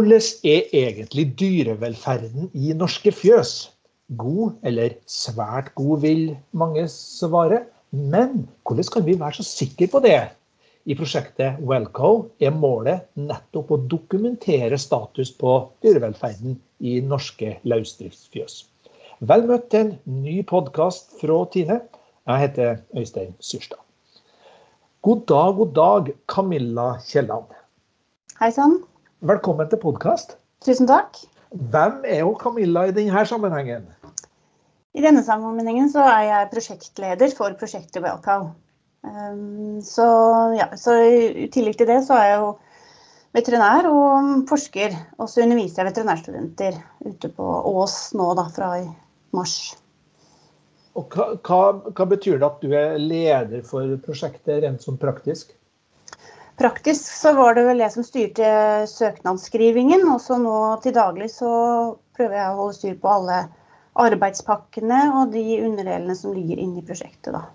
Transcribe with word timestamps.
Hvordan 0.00 0.22
er 0.48 0.70
egentlig 0.72 1.26
dyrevelferden 1.36 2.46
i 2.56 2.72
norske 2.72 3.10
fjøs? 3.12 3.68
God 4.16 4.54
eller 4.64 4.94
svært 5.04 5.74
god, 5.76 6.00
vil 6.00 6.22
mange 6.56 6.86
svare. 6.88 7.58
Men 7.92 8.46
hvordan 8.64 8.88
kan 8.94 9.04
vi 9.04 9.18
være 9.20 9.42
så 9.42 9.44
sikre 9.44 9.90
på 9.92 10.00
det? 10.00 10.16
I 10.88 10.96
prosjektet 10.96 11.60
Welco 11.68 12.30
er 12.40 12.56
målet 12.56 13.10
nettopp 13.20 13.74
å 13.76 13.80
dokumentere 13.92 14.80
status 14.80 15.34
på 15.36 15.58
dyrevelferden 15.84 16.56
i 16.80 16.96
norske 17.04 17.58
løsdriftsfjøs. 17.68 18.54
Vel 19.20 19.44
møtt 19.50 19.68
til 19.68 19.90
en 19.90 20.22
ny 20.24 20.40
podkast 20.48 21.18
fra 21.20 21.42
Tine. 21.52 21.82
Jeg 22.24 22.46
heter 22.46 22.80
Øystein 22.96 23.36
Syrstad. 23.36 23.84
God 25.04 25.26
dag, 25.28 25.58
god 25.60 25.76
dag, 25.76 26.14
Camilla 26.24 26.94
Kielland. 27.04 27.52
Hei 28.40 28.48
sann. 28.56 28.80
Velkommen 29.20 29.68
til 29.68 29.76
podkast. 29.76 30.30
Tusen 30.64 30.86
takk. 30.88 31.18
Hvem 31.52 31.98
er 32.08 32.22
jo 32.22 32.30
Camilla 32.40 32.86
i 32.88 32.94
denne 32.96 33.20
sammenhengen? 33.28 33.82
I 34.96 35.02
denne 35.04 35.20
sammenhengen 35.26 35.90
så 35.92 36.06
er 36.08 36.22
jeg 36.24 36.48
prosjektleder 36.54 37.34
for 37.36 37.52
prosjektet 37.60 38.00
Welcow. 38.00 38.46
Um, 39.04 39.82
så, 39.84 40.06
ja, 40.56 40.70
så 40.72 40.96
i 41.04 41.50
tillegg 41.52 41.76
til 41.76 41.90
det 41.92 41.98
så 42.06 42.16
er 42.16 42.30
jeg 42.30 42.40
jo 42.40 42.48
veterinær 43.36 43.90
og 43.92 44.32
forsker. 44.48 44.96
Og 45.20 45.28
så 45.28 45.44
underviser 45.44 45.82
jeg 45.82 45.90
veterinærstudenter 45.90 46.80
ute 47.04 47.32
på 47.36 47.52
Ås 47.74 48.00
nå 48.16 48.32
da, 48.40 48.48
fra 48.56 48.72
i 48.80 48.88
mars. 49.36 49.58
Og 50.96 51.12
hva, 51.12 51.34
hva, 51.44 51.62
hva 51.92 52.08
betyr 52.16 52.40
det 52.40 52.48
at 52.48 52.64
du 52.64 52.72
er 52.72 52.96
leder 52.96 53.68
for 53.68 54.00
prosjektet 54.08 54.64
rent 54.64 54.88
sånn 54.88 54.96
praktisk? 55.04 55.52
Praktisk 56.60 57.06
så 57.16 57.32
var 57.32 57.54
det 57.56 57.64
vel 57.64 57.78
jeg 57.80 57.92
som 57.94 58.04
styrte 58.04 58.48
søknadsskrivingen. 58.90 60.04
Og 60.12 60.20
så 60.20 60.36
nå 60.40 60.56
til 60.84 60.92
daglig 60.92 61.30
så 61.32 61.52
prøver 62.18 62.36
jeg 62.36 62.50
å 62.50 62.58
holde 62.58 62.76
styr 62.76 62.98
på 63.00 63.14
alle 63.14 63.38
arbeidspakkene 64.00 64.98
og 65.16 65.32
de 65.32 65.44
underdelene 65.64 66.16
som 66.18 66.34
ligger 66.36 66.60
inne 66.60 66.82
i 66.82 66.84
prosjektet. 66.84 67.32
da. 67.32 67.46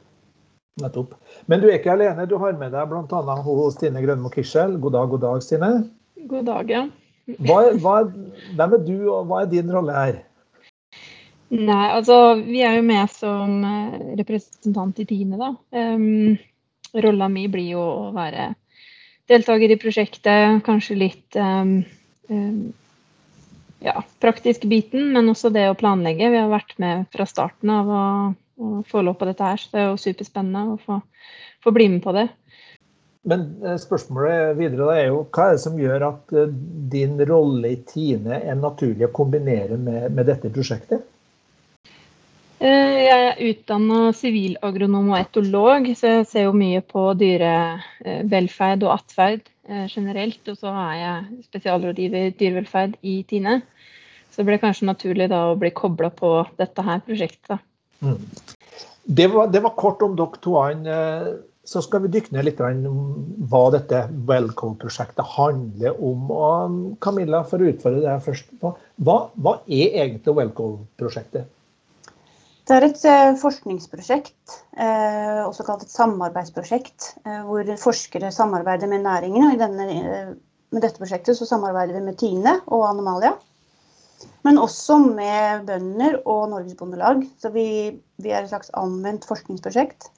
Nettopp. 0.81 1.13
Men 1.45 1.61
du 1.61 1.69
er 1.69 1.77
ikke 1.77 1.93
alene. 1.93 2.25
Du 2.27 2.35
har 2.41 2.57
med 2.57 2.73
deg 2.73 2.89
bl.a. 2.89 3.37
Stine 3.77 4.01
Grønmo 4.03 4.33
Kirsel. 4.33 4.79
God 4.81 4.97
dag, 4.97 5.13
god 5.13 5.23
dag, 5.27 5.45
Stine. 5.45 5.71
God 6.25 6.49
dag, 6.49 6.73
ja. 6.73 6.83
Hva, 7.45 7.61
hva, 7.81 7.95
hvem 8.57 8.75
er 8.79 8.83
du, 8.89 8.97
og 9.13 9.29
hva 9.29 9.45
er 9.45 9.53
din 9.53 9.69
rolle 9.73 9.93
her? 9.95 10.19
Nei, 11.53 11.85
altså 11.93 12.35
vi 12.41 12.65
er 12.65 12.79
jo 12.79 12.83
med 12.89 13.09
som 13.13 13.55
eh, 13.69 13.95
representant 14.17 14.97
i 14.99 15.05
Tine, 15.09 15.37
da. 15.37 15.53
Um, 15.77 16.35
Rolla 17.05 17.29
mi 17.29 17.45
blir 17.51 17.75
jo 17.75 17.85
å 17.85 18.11
være 18.15 18.55
deltaker 19.31 19.73
i 19.73 19.79
prosjektet. 19.81 20.63
Kanskje 20.65 20.97
litt 20.99 21.37
um, 21.39 21.77
um, 22.29 22.59
ja, 23.85 23.99
praktisk 24.23 24.65
biten, 24.69 25.11
men 25.13 25.29
også 25.31 25.51
det 25.53 25.67
å 25.69 25.77
planlegge. 25.77 26.31
Vi 26.33 26.41
har 26.41 26.51
vært 26.51 26.77
med 26.81 27.05
fra 27.13 27.27
starten 27.29 27.73
av 27.73 27.91
å, 27.91 28.05
å 28.61 28.71
få 28.89 29.03
lov 29.05 29.19
på 29.19 29.29
dette 29.29 29.51
her, 29.51 29.61
så 29.61 29.73
det 29.73 29.83
er 29.83 29.91
jo 29.91 30.01
superspennende 30.01 30.75
å 30.75 30.79
få, 30.81 30.99
få 31.65 31.75
bli 31.75 31.89
med 31.95 32.03
på 32.05 32.15
det. 32.15 32.27
Men 33.25 33.47
eh, 33.65 33.77
spørsmålet 33.81 34.53
videre 34.59 34.91
er 34.93 35.07
jo 35.09 35.23
hva 35.33 35.49
er 35.49 35.57
det 35.57 35.63
som 35.63 35.77
gjør 35.81 36.07
at 36.11 36.33
eh, 36.37 36.53
din 36.93 37.17
rolle 37.25 37.73
i 37.73 37.81
Tine 37.89 38.37
er 38.37 38.57
naturlig 38.59 39.07
å 39.07 39.15
kombinere 39.15 39.79
med, 39.81 40.11
med 40.13 40.29
dette 40.29 40.53
prosjektet? 40.53 41.07
Eh, 42.65 42.99
jeg 43.05 43.25
er 43.27 43.41
utdanna 43.51 43.97
sivilagronom 44.15 45.11
og 45.11 45.19
etolog, 45.19 45.85
så 45.97 46.15
jeg 46.15 46.27
ser 46.31 46.47
jo 46.47 46.55
mye 46.57 46.81
på 46.81 47.03
dyrevelferd 47.19 48.85
og 48.87 48.93
atferd 48.95 49.43
eh, 49.69 49.85
generelt. 49.91 50.41
Og 50.49 50.57
så 50.57 50.71
er 50.71 50.95
jeg 50.97 51.45
spesialrådgiver 51.51 52.31
dyrevelferd 52.39 52.97
i 53.05 53.19
Tine. 53.29 53.59
Så 54.31 54.41
det 54.41 54.49
ble 54.49 54.61
kanskje 54.63 54.89
naturlig 54.89 55.29
da 55.31 55.43
å 55.51 55.57
bli 55.59 55.69
kobla 55.77 56.09
på 56.15 56.31
dette 56.57 56.85
her 56.87 57.03
prosjektet. 57.05 57.61
Mm. 58.01 58.17
Det, 59.05 59.27
var, 59.31 59.51
det, 59.53 59.61
var, 59.61 59.75
kort 59.77 60.01
om 60.03 60.17
dere 60.17 60.41
to. 60.41 60.55
Så 61.65 61.81
skal 61.85 62.03
vi 62.03 62.11
dykke 62.13 62.33
ned 62.33 62.47
litt 62.47 62.59
om 62.65 62.97
hva 63.49 63.67
dette 63.73 64.07
Welcome-prosjektet 64.25 65.35
handler 65.37 66.01
om. 66.01 66.33
Og 66.33 66.81
Camilla, 67.01 67.43
for 67.45 67.61
å 67.61 67.69
utfordre 67.69 68.01
deg 68.07 68.25
først, 68.25 68.49
hva, 68.61 69.19
hva 69.37 69.59
er 69.69 70.01
egentlig 70.01 70.33
Wellcode-prosjektet? 70.41 71.51
Det 72.65 72.73
er 72.73 72.85
et 72.87 73.03
eh, 73.05 73.35
forskningsprosjekt, 73.37 74.55
eh, 74.81 75.41
også 75.45 75.65
kalt 75.67 75.83
et 75.85 75.93
samarbeidsprosjekt, 75.93 77.11
eh, 77.21 77.43
hvor 77.45 77.67
forskere 77.77 78.31
samarbeider 78.33 78.89
med 78.89 79.05
næringen. 79.05 79.51
og 79.51 79.59
denne, 79.61 80.37
Med 80.73 80.81
dette 80.81 80.97
prosjektet 80.97 81.37
så 81.37 81.45
samarbeider 81.45 81.93
vi 81.93 82.01
med 82.07 82.17
Tine 82.17 82.55
og 82.65 82.87
Anomalia. 82.89 83.35
Men 84.43 84.57
også 84.57 84.97
med 84.97 85.67
bønder 85.67 86.17
og 86.25 86.49
Norges 86.49 86.73
Bondelag. 86.79 87.21
Så 87.37 87.51
vi, 87.53 88.01
vi, 88.17 88.31
er 88.31 88.41
et 88.43 88.49
slags 88.49 88.73
anvendt 88.73 89.27
forskningsprosjekt. 89.29 90.09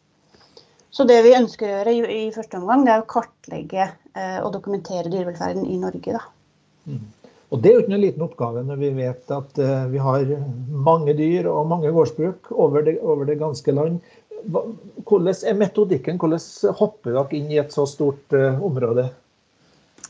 Så 0.90 1.04
det 1.04 1.20
vi 1.26 1.36
ønsker 1.36 1.68
å 1.68 1.74
gjøre 1.76 1.94
i, 1.94 2.02
i 2.28 2.34
første 2.36 2.62
omgang, 2.62 2.86
det 2.88 2.96
er 2.96 3.04
å 3.04 3.12
kartlegge 3.12 3.90
eh, 4.16 4.40
og 4.40 4.54
dokumentere 4.56 5.12
dyrevelferden 5.12 5.68
i 5.68 5.80
Norge. 5.82 6.16
Da. 6.16 6.24
Mm. 6.88 7.04
Og 7.48 7.62
Det 7.64 7.70
er 7.70 7.78
jo 7.78 7.84
ikke 7.84 7.94
noen 7.94 8.04
liten 8.04 8.24
oppgave 8.26 8.64
når 8.68 8.80
vi 8.82 8.90
vet 8.98 9.32
at 9.32 9.60
uh, 9.64 9.86
vi 9.92 10.02
har 10.04 10.32
mange 10.68 11.14
dyr 11.16 11.48
og 11.48 11.70
mange 11.72 11.94
gårdsbruk 11.96 12.52
over 12.52 12.84
det, 12.84 12.98
over 13.00 13.30
det 13.30 13.38
ganske 13.40 13.72
land. 13.72 14.02
Hvordan 14.52 15.32
er 15.32 15.56
metodikken? 15.56 16.20
Hvordan 16.20 16.76
hopper 16.76 17.16
dere 17.16 17.40
inn 17.40 17.48
i 17.54 17.62
et 17.62 17.72
så 17.72 17.88
stort 17.88 18.36
uh, 18.36 18.60
område? 18.64 19.08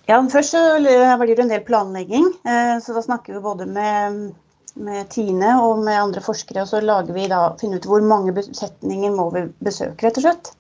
Ja, 0.10 0.18
Først 0.32 0.56
så 0.56 0.64
blir 0.80 1.36
det 1.36 1.46
en 1.46 1.54
del 1.54 1.64
planlegging. 1.68 2.26
Uh, 2.48 2.82
så 2.82 2.98
Da 2.98 3.06
snakker 3.06 3.38
vi 3.38 3.46
både 3.46 3.70
med, 3.70 4.34
med, 4.74 5.06
Tine 5.14 5.60
og 5.62 5.86
med 5.86 6.02
andre 6.08 6.26
forskere. 6.26 6.66
og 6.66 6.74
Så 6.74 6.82
lager 6.82 7.14
vi 7.14 7.30
da, 7.30 7.52
finner 7.62 7.78
ut 7.78 7.90
hvor 7.94 8.02
mange 8.02 8.34
besetninger 8.34 9.14
må 9.14 9.30
vi 9.38 9.46
besøke, 9.62 10.08
rett 10.08 10.18
og 10.18 10.26
slett. 10.26 10.54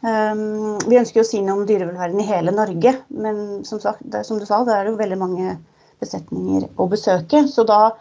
Um, 0.00 0.76
vi 0.88 0.96
ønsker 0.96 1.20
å 1.20 1.28
si 1.28 1.44
noe 1.44 1.60
om 1.60 1.68
dyrevelferden 1.68 2.20
i 2.24 2.28
hele 2.28 2.52
Norge, 2.54 2.92
men 3.12 3.64
som, 3.68 3.80
sagt, 3.82 4.04
som 4.24 4.40
du 4.40 4.44
sa, 4.48 4.64
det 4.64 4.76
er 4.76 4.88
jo 4.88 5.00
veldig 5.00 5.18
mange 5.18 5.56
besetninger 6.02 6.68
å 6.76 6.88
besøke. 6.90 7.44
Så 7.50 7.64
da 7.68 7.94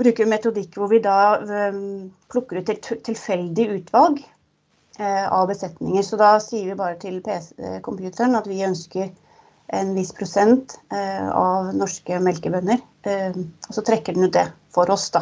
bruker 0.00 0.24
vi 0.24 0.32
metodikk 0.32 0.76
hvor 0.78 0.90
vi 0.92 1.00
da 1.04 1.38
um, 1.40 2.10
plukker 2.32 2.60
ut 2.60 2.72
et 2.72 2.92
tilfeldig 3.06 3.66
utvalg 3.78 4.20
uh, 5.00 5.26
av 5.28 5.48
besetninger. 5.52 6.04
Så 6.06 6.20
da 6.20 6.34
sier 6.42 6.70
vi 6.70 6.78
bare 6.78 6.98
til 7.02 7.20
PC-computeren 7.24 8.38
at 8.38 8.48
vi 8.50 8.62
ønsker 8.66 9.10
en 9.70 9.92
viss 9.94 10.10
prosent 10.10 10.72
av 10.90 11.68
norske 11.78 12.16
melkebønder. 12.18 12.80
Og 13.06 13.76
så 13.76 13.84
trekker 13.86 14.16
den 14.16 14.26
ut 14.26 14.32
det 14.34 14.48
for 14.74 14.90
oss, 14.90 15.04
da. 15.14 15.20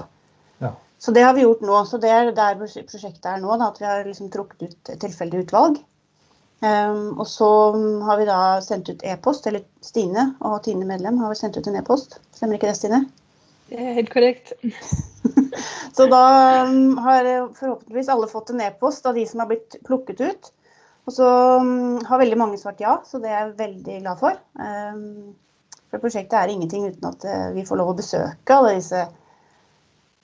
Ja. 0.64 0.70
Så 0.98 1.12
det 1.12 1.26
har 1.26 1.34
vi 1.36 1.44
gjort 1.44 1.60
nå. 1.60 1.84
Så 1.84 2.00
det 2.00 2.08
er 2.08 2.30
der 2.32 2.56
prosjektet 2.58 3.28
er 3.28 3.42
nå. 3.42 3.52
Da, 3.60 3.68
at 3.68 3.80
vi 3.80 3.86
har 3.86 4.06
liksom 4.06 4.30
trukket 4.32 4.64
ut 4.70 4.92
et 4.94 5.02
tilfeldig 5.04 5.44
utvalg. 5.44 5.78
Um, 6.58 7.18
og 7.20 7.26
så 7.30 7.48
har 8.02 8.18
vi 8.18 8.26
da 8.26 8.38
sendt 8.64 8.88
ut 8.90 9.04
e-post, 9.06 9.46
eller 9.46 9.62
Stine 9.84 10.32
og 10.42 10.64
Tine 10.64 10.88
medlem 10.88 11.20
har 11.22 11.36
sendt 11.38 11.58
ut 11.58 11.68
en 11.70 11.78
e-post. 11.78 12.18
Stemmer 12.34 12.58
ikke 12.58 12.72
det, 12.72 12.78
Stine? 12.80 13.04
Det 13.68 13.78
er 13.78 13.98
helt 14.00 14.10
korrekt. 14.10 14.52
så 15.96 16.08
da 16.10 16.22
um, 16.66 16.96
har 17.04 17.28
forhåpentligvis 17.58 18.10
alle 18.10 18.30
fått 18.32 18.50
en 18.50 18.64
e-post 18.66 19.06
av 19.06 19.14
de 19.18 19.26
som 19.28 19.44
har 19.44 19.50
blitt 19.52 19.78
plukket 19.86 20.24
ut. 20.24 20.50
Og 21.06 21.14
så 21.14 21.28
um, 21.62 22.00
har 22.04 22.24
veldig 22.24 22.40
mange 22.40 22.58
svart 22.60 22.82
ja, 22.82 22.98
så 23.06 23.22
det 23.22 23.30
er 23.30 23.38
jeg 23.38 23.58
veldig 23.62 24.02
glad 24.02 24.20
for. 24.20 24.42
For 25.88 26.02
prosjektet 26.02 26.36
er 26.40 26.52
ingenting 26.52 26.90
uten 26.90 27.06
at 27.12 27.24
uh, 27.24 27.48
vi 27.54 27.64
får 27.68 27.80
lov 27.80 27.94
å 27.94 27.98
besøke 28.02 28.56
alle 28.58 28.74
disse 28.80 29.06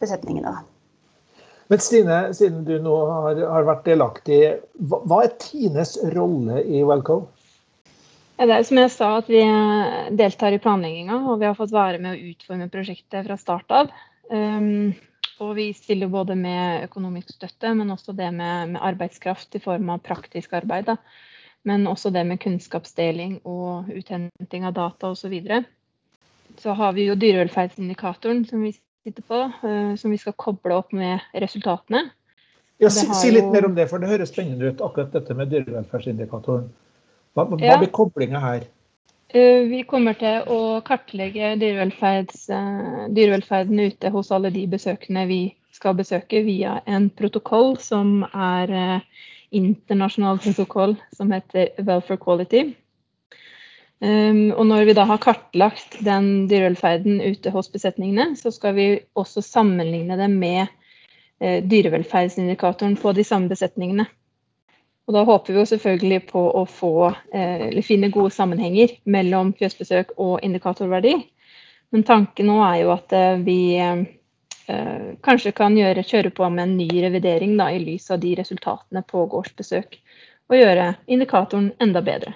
besetningene. 0.03 0.59
Men 1.73 1.81
Stine, 1.81 2.19
siden 2.37 2.65
du 2.67 2.75
nå 2.83 2.97
har, 3.09 3.41
har 3.49 3.67
vært 3.69 3.87
delaktig, 3.89 4.41
hva, 4.85 5.01
hva, 5.09 5.23
er 5.25 5.33
Tines 5.41 5.97
rolle 6.13 6.61
i 6.65 6.83
Welco? 6.85 7.23
Det 8.37 8.51
er 8.51 8.67
som 8.67 8.81
jeg 8.83 8.91
sa, 8.91 9.09
at 9.21 9.31
vi 9.31 9.41
deltar 10.19 10.53
i 10.53 10.61
planlegginga, 10.61 11.21
og 11.31 11.39
vi 11.41 11.49
har 11.49 11.57
fått 11.57 11.73
være 11.73 12.01
med 12.03 12.17
å 12.17 12.31
utforme 12.33 12.69
prosjektet 12.73 13.29
fra 13.29 13.39
start 13.41 13.75
av. 13.75 13.93
Um, 14.29 14.93
og 15.43 15.55
vi 15.59 15.69
stiller 15.77 16.11
både 16.11 16.37
med 16.39 16.85
økonomisk 16.89 17.33
støtte, 17.37 17.73
men 17.79 17.93
også 17.95 18.15
det 18.17 18.31
med, 18.35 18.75
med 18.75 18.83
arbeidskraft 18.83 19.55
i 19.57 19.63
form 19.63 19.91
av 19.95 20.03
praktisk 20.05 20.53
arbeid. 20.59 20.91
Da. 20.91 20.99
Men 21.65 21.89
også 21.91 22.13
det 22.15 22.27
med 22.29 22.43
kunnskapsdeling 22.43 23.39
og 23.49 23.91
uthenting 23.95 24.67
av 24.69 24.77
data 24.77 25.11
osv. 25.15 25.25
Så, 25.25 25.33
videre. 25.33 25.63
så 26.61 26.75
har 26.77 26.93
vi 26.93 27.09
jo 27.09 27.17
dyrevelferdsindikatoren 27.19 28.45
som 28.51 28.67
vi 28.67 28.75
sitter 29.05 29.23
på, 29.29 29.41
uh, 29.65 29.97
som 30.01 30.13
vi 30.13 30.19
skal 30.21 30.37
koble 30.41 30.77
opp 30.77 30.95
med 30.97 31.23
resultatene. 31.45 32.07
Ja, 32.83 32.91
si, 32.91 33.07
si, 33.15 33.31
litt 33.31 33.51
mer 33.53 33.67
om 33.69 33.77
det, 33.77 33.87
for 33.91 34.03
det 34.03 34.11
høres 34.11 34.33
spennende 34.35 34.73
ut, 34.73 34.81
akkurat 34.83 35.13
dette 35.15 35.37
med 35.39 35.53
dyrevelferdsindikatoren. 35.53 36.67
Hva, 37.35 37.47
hva 37.51 37.59
ja. 37.63 37.77
blir 37.79 37.93
koblinga 37.95 38.41
her? 38.43 38.67
Uh, 39.35 39.67
vi 39.71 39.83
kommer 39.89 40.17
til 40.19 40.49
å 40.51 40.81
kartlegge 40.87 41.55
uh, 41.55 41.61
dyrevelferden 43.15 43.85
ute 43.85 44.15
hos 44.15 44.33
alle 44.35 44.53
de 44.55 44.67
besøkende 44.71 45.27
vi 45.31 45.43
skal 45.75 45.97
besøke 45.99 46.45
via 46.47 46.79
en 46.87 47.09
protokoll 47.11 47.75
som 47.83 48.23
er 48.31 49.01
internasjonal 49.55 50.39
protokoll 50.43 50.95
som 51.15 51.33
heter 51.35 51.73
Welfare 51.83 52.21
Quality. 52.23 52.69
Um, 54.05 54.51
og 54.53 54.67
når 54.69 54.89
vi 54.89 54.95
da 54.99 55.07
har 55.09 55.21
kartlagt 55.23 55.95
den 56.05 56.45
dyrevelferden 56.51 57.23
ute 57.25 57.53
hos 57.55 57.71
besetningene, 57.73 58.35
så 58.37 58.51
skal 58.53 58.75
vi 58.77 58.87
også 59.17 59.41
sammenligne 59.45 60.19
det 60.21 60.27
med 60.33 60.67
uh, 60.67 61.63
dyrevelferdsindikatoren 61.65 62.99
på 63.01 63.15
de 63.17 63.25
samme 63.25 63.49
besetningene. 63.49 64.05
Og 65.09 65.17
da 65.17 65.23
håper 65.25 65.55
vi 65.55 65.63
jo 65.63 65.71
selvfølgelig 65.71 66.21
på 66.35 66.43
å 66.61 66.67
få, 66.69 66.93
uh, 67.15 67.81
finne 67.87 68.13
gode 68.13 68.35
sammenhenger 68.35 68.93
mellom 69.09 69.55
fjøsbesøk 69.57 70.13
og 70.19 70.37
indikatorverdi. 70.45 71.17
Men 71.95 72.05
tanken 72.05 72.51
nå 72.51 72.61
er 72.67 72.83
jo 72.83 72.95
at 72.99 73.17
uh, 73.17 73.41
vi 73.47 73.61
kanskje 74.65 75.51
kan 75.53 75.75
gjøre, 75.77 76.01
kjøre 76.09 76.31
på 76.33 76.47
med 76.49 76.63
en 76.63 76.79
ny 76.79 76.87
revidering 77.03 77.51
da, 77.59 77.67
i 77.69 77.83
lys 77.85 78.07
av 78.15 78.23
de 78.23 78.31
resultatene 78.39 79.03
på 79.05 79.27
gårdsbesøk. 79.29 79.99
Og 80.49 80.57
gjøre 80.57 80.87
indikatoren 81.05 81.67
enda 81.85 82.01
bedre. 82.01 82.33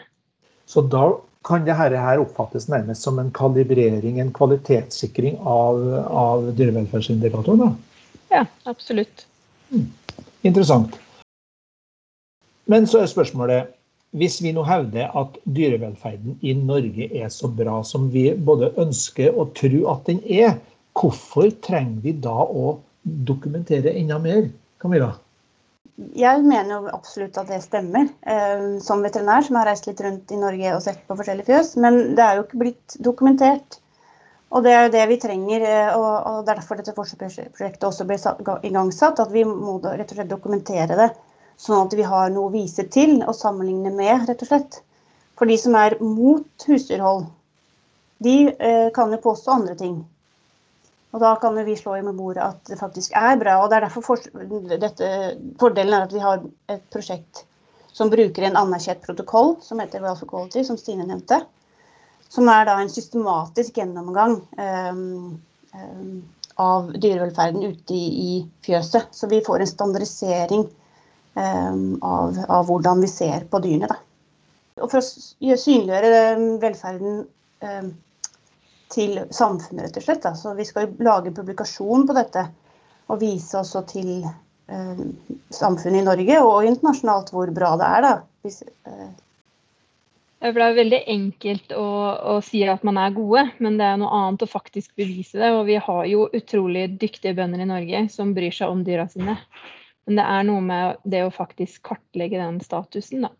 Så 0.69 0.83
da 0.93 1.07
kan 1.47 1.65
dette 1.67 2.01
her 2.03 2.21
oppfattes 2.21 2.69
nærmest 2.69 3.05
som 3.07 3.19
en 3.23 3.31
kalibrering, 3.35 4.19
en 4.21 4.33
kvalitetssikring 4.35 5.39
av, 5.47 5.81
av 6.11 6.49
dyrevelferdsindikatoren? 6.59 7.77
Ja, 8.33 8.45
absolutt. 8.65 9.27
Hmm. 9.71 9.87
Interessant. 10.43 10.99
Men 12.69 12.87
så 12.87 13.03
er 13.03 13.11
spørsmålet 13.11 13.75
hvis 14.17 14.39
vi 14.41 14.55
nå 14.57 14.63
hevder 14.65 15.13
at 15.21 15.37
dyrevelferden 15.45 16.39
i 16.41 16.55
Norge 16.57 17.11
er 17.13 17.29
så 17.33 17.49
bra 17.53 17.83
som 17.85 18.09
vi 18.13 18.31
både 18.33 18.71
ønsker 18.81 19.35
og 19.37 19.53
tror 19.59 19.91
at 19.93 20.07
den 20.09 20.23
er, 20.25 20.55
hvorfor 20.97 21.51
trenger 21.65 22.01
vi 22.05 22.15
da 22.25 22.33
å 22.33 22.79
dokumentere 23.29 23.93
enda 23.93 24.17
mer? 24.23 24.49
Camilla? 24.81 25.13
Jeg 25.99 26.45
mener 26.47 26.77
jo 26.77 26.91
absolutt 26.95 27.39
at 27.41 27.49
det 27.51 27.59
stemmer, 27.65 28.07
eh, 28.23 28.79
som 28.85 29.03
veterinær 29.03 29.43
som 29.47 29.57
har 29.59 29.67
reist 29.67 29.89
litt 29.89 30.01
rundt 30.05 30.31
i 30.31 30.39
Norge 30.39 30.75
og 30.77 30.83
sett 30.85 31.01
på 31.09 31.17
forskjellige 31.19 31.49
fjøs. 31.49 31.73
Men 31.83 32.15
det 32.15 32.23
er 32.23 32.37
jo 32.39 32.45
ikke 32.45 32.61
blitt 32.61 32.99
dokumentert. 33.03 33.81
Og 34.55 34.63
det 34.65 34.73
er 34.73 34.85
jo 34.87 34.93
det 34.95 35.07
vi 35.11 35.19
trenger, 35.21 35.65
eh, 35.67 35.97
og 35.99 36.45
det 36.47 36.53
er 36.53 36.61
derfor 36.61 36.79
dette 36.79 36.95
forsøksprosjektet 36.97 37.89
også 37.89 38.07
ble 38.09 38.19
igangsatt. 38.71 39.19
At 39.21 39.35
vi 39.35 39.43
må 39.49 39.81
rett 39.83 40.13
og 40.15 40.21
slett 40.21 40.31
dokumentere 40.31 41.01
det, 41.01 41.09
sånn 41.59 41.83
at 41.83 41.97
vi 41.99 42.07
har 42.07 42.31
noe 42.31 42.49
å 42.49 42.55
vise 42.55 42.87
til 42.95 43.19
og 43.25 43.35
sammenligne 43.37 43.91
med, 43.91 44.29
rett 44.31 44.47
og 44.47 44.53
slett. 44.53 44.81
For 45.39 45.51
de 45.51 45.59
som 45.59 45.75
er 45.79 45.99
mot 46.03 46.69
husdyrhold, 46.71 47.27
de 48.23 48.39
eh, 48.55 48.89
kan 48.95 49.11
jo 49.13 49.21
påstå 49.27 49.59
andre 49.59 49.75
ting. 49.79 49.99
Og 51.13 51.23
da 51.23 51.35
kan 51.41 51.57
vi 51.65 51.77
slå 51.77 51.97
i 51.97 52.05
med 52.05 52.19
bordet 52.19 52.45
at 52.45 52.65
det 52.69 52.79
faktisk 52.81 53.15
er 53.17 53.39
bra. 53.41 53.59
og 53.63 53.71
det 53.71 53.79
er 53.79 53.87
derfor 53.87 54.05
for, 54.05 54.25
dette, 54.77 55.13
Fordelen 55.61 55.95
er 55.97 56.05
at 56.05 56.13
vi 56.13 56.21
har 56.21 56.43
et 56.69 56.83
prosjekt 56.93 57.45
som 57.93 58.11
bruker 58.13 58.45
en 58.47 58.59
anerkjent 58.61 59.03
protokoll 59.03 59.55
som 59.65 59.81
heter 59.81 60.03
Wealth 60.05 60.27
Quality, 60.29 60.65
som 60.65 60.77
Stine 60.79 61.07
nevnte. 61.09 61.41
Som 62.29 62.49
er 62.53 62.67
da 62.69 62.77
en 62.79 62.93
systematisk 62.93 63.81
gjennomgang 63.81 64.37
um, 64.61 65.39
um, 65.73 66.19
av 66.61 66.91
dyrevelferden 66.93 67.65
ute 67.65 67.97
i, 67.97 68.05
i, 68.29 68.35
fjøset. 68.67 69.09
Så 69.17 69.31
vi 69.33 69.41
får 69.47 69.65
en 69.65 69.71
standardisering 69.71 70.67
um, 70.69 71.97
av, 72.05 72.37
av, 72.45 72.69
hvordan 72.69 73.01
vi 73.01 73.09
ser 73.09 73.49
på 73.49 73.63
dyrene. 73.65 73.89
Da. 73.89 73.97
Og 74.85 74.93
for 74.93 75.01
å 75.01 75.59
synliggjøre 75.65 76.13
velferden 76.61 77.25
til 78.93 79.21
samfunnet, 79.35 79.89
rett 79.89 80.01
og 80.01 80.07
slett. 80.07 80.27
Så 80.39 80.55
vi 80.59 80.67
skal 80.69 80.93
lage 81.05 81.35
publikasjon 81.37 82.07
på 82.09 82.17
dette 82.17 82.49
og 83.09 83.23
vise 83.23 83.57
også 83.61 83.85
til 83.89 84.11
eh, 84.25 85.01
samfunnet 85.55 86.03
i 86.03 86.07
Norge 86.07 86.43
og 86.45 86.69
internasjonalt 86.69 87.33
hvor 87.33 87.51
bra 87.55 87.75
det 87.81 87.89
er. 87.89 88.05
da. 88.07 88.13
Hvis, 88.45 88.63
eh... 88.89 89.09
Det 90.39 90.53
er 90.53 90.77
veldig 90.77 91.01
enkelt 91.11 91.73
å, 91.75 91.87
å, 92.31 92.35
si 92.47 92.61
at 92.71 92.85
man 92.87 93.01
er 93.03 93.17
gode, 93.17 93.43
men 93.59 93.75
det 93.81 93.89
er 93.89 93.97
noe 93.99 94.13
annet 94.15 94.45
å 94.45 94.51
faktisk 94.51 94.93
bevise 95.01 95.41
det. 95.41 95.51
Og 95.57 95.65
vi 95.67 95.81
har 95.83 96.05
jo 96.07 96.29
utrolig 96.37 96.85
dyktige 97.01 97.35
bønder 97.35 97.65
i 97.65 97.67
Norge 97.67 98.05
som 98.15 98.37
bryr 98.37 98.55
seg 98.55 98.71
om 98.71 98.85
dyra 98.87 99.09
sine. 99.11 99.35
Men 100.07 100.21
det 100.21 100.29
er 100.37 100.47
noe 100.47 100.63
med 100.65 101.03
det 101.03 101.25
å 101.27 101.35
faktisk 101.35 101.83
kartlegge 101.91 102.39
den 102.39 102.63
statusen, 102.65 103.27
da. 103.27 103.33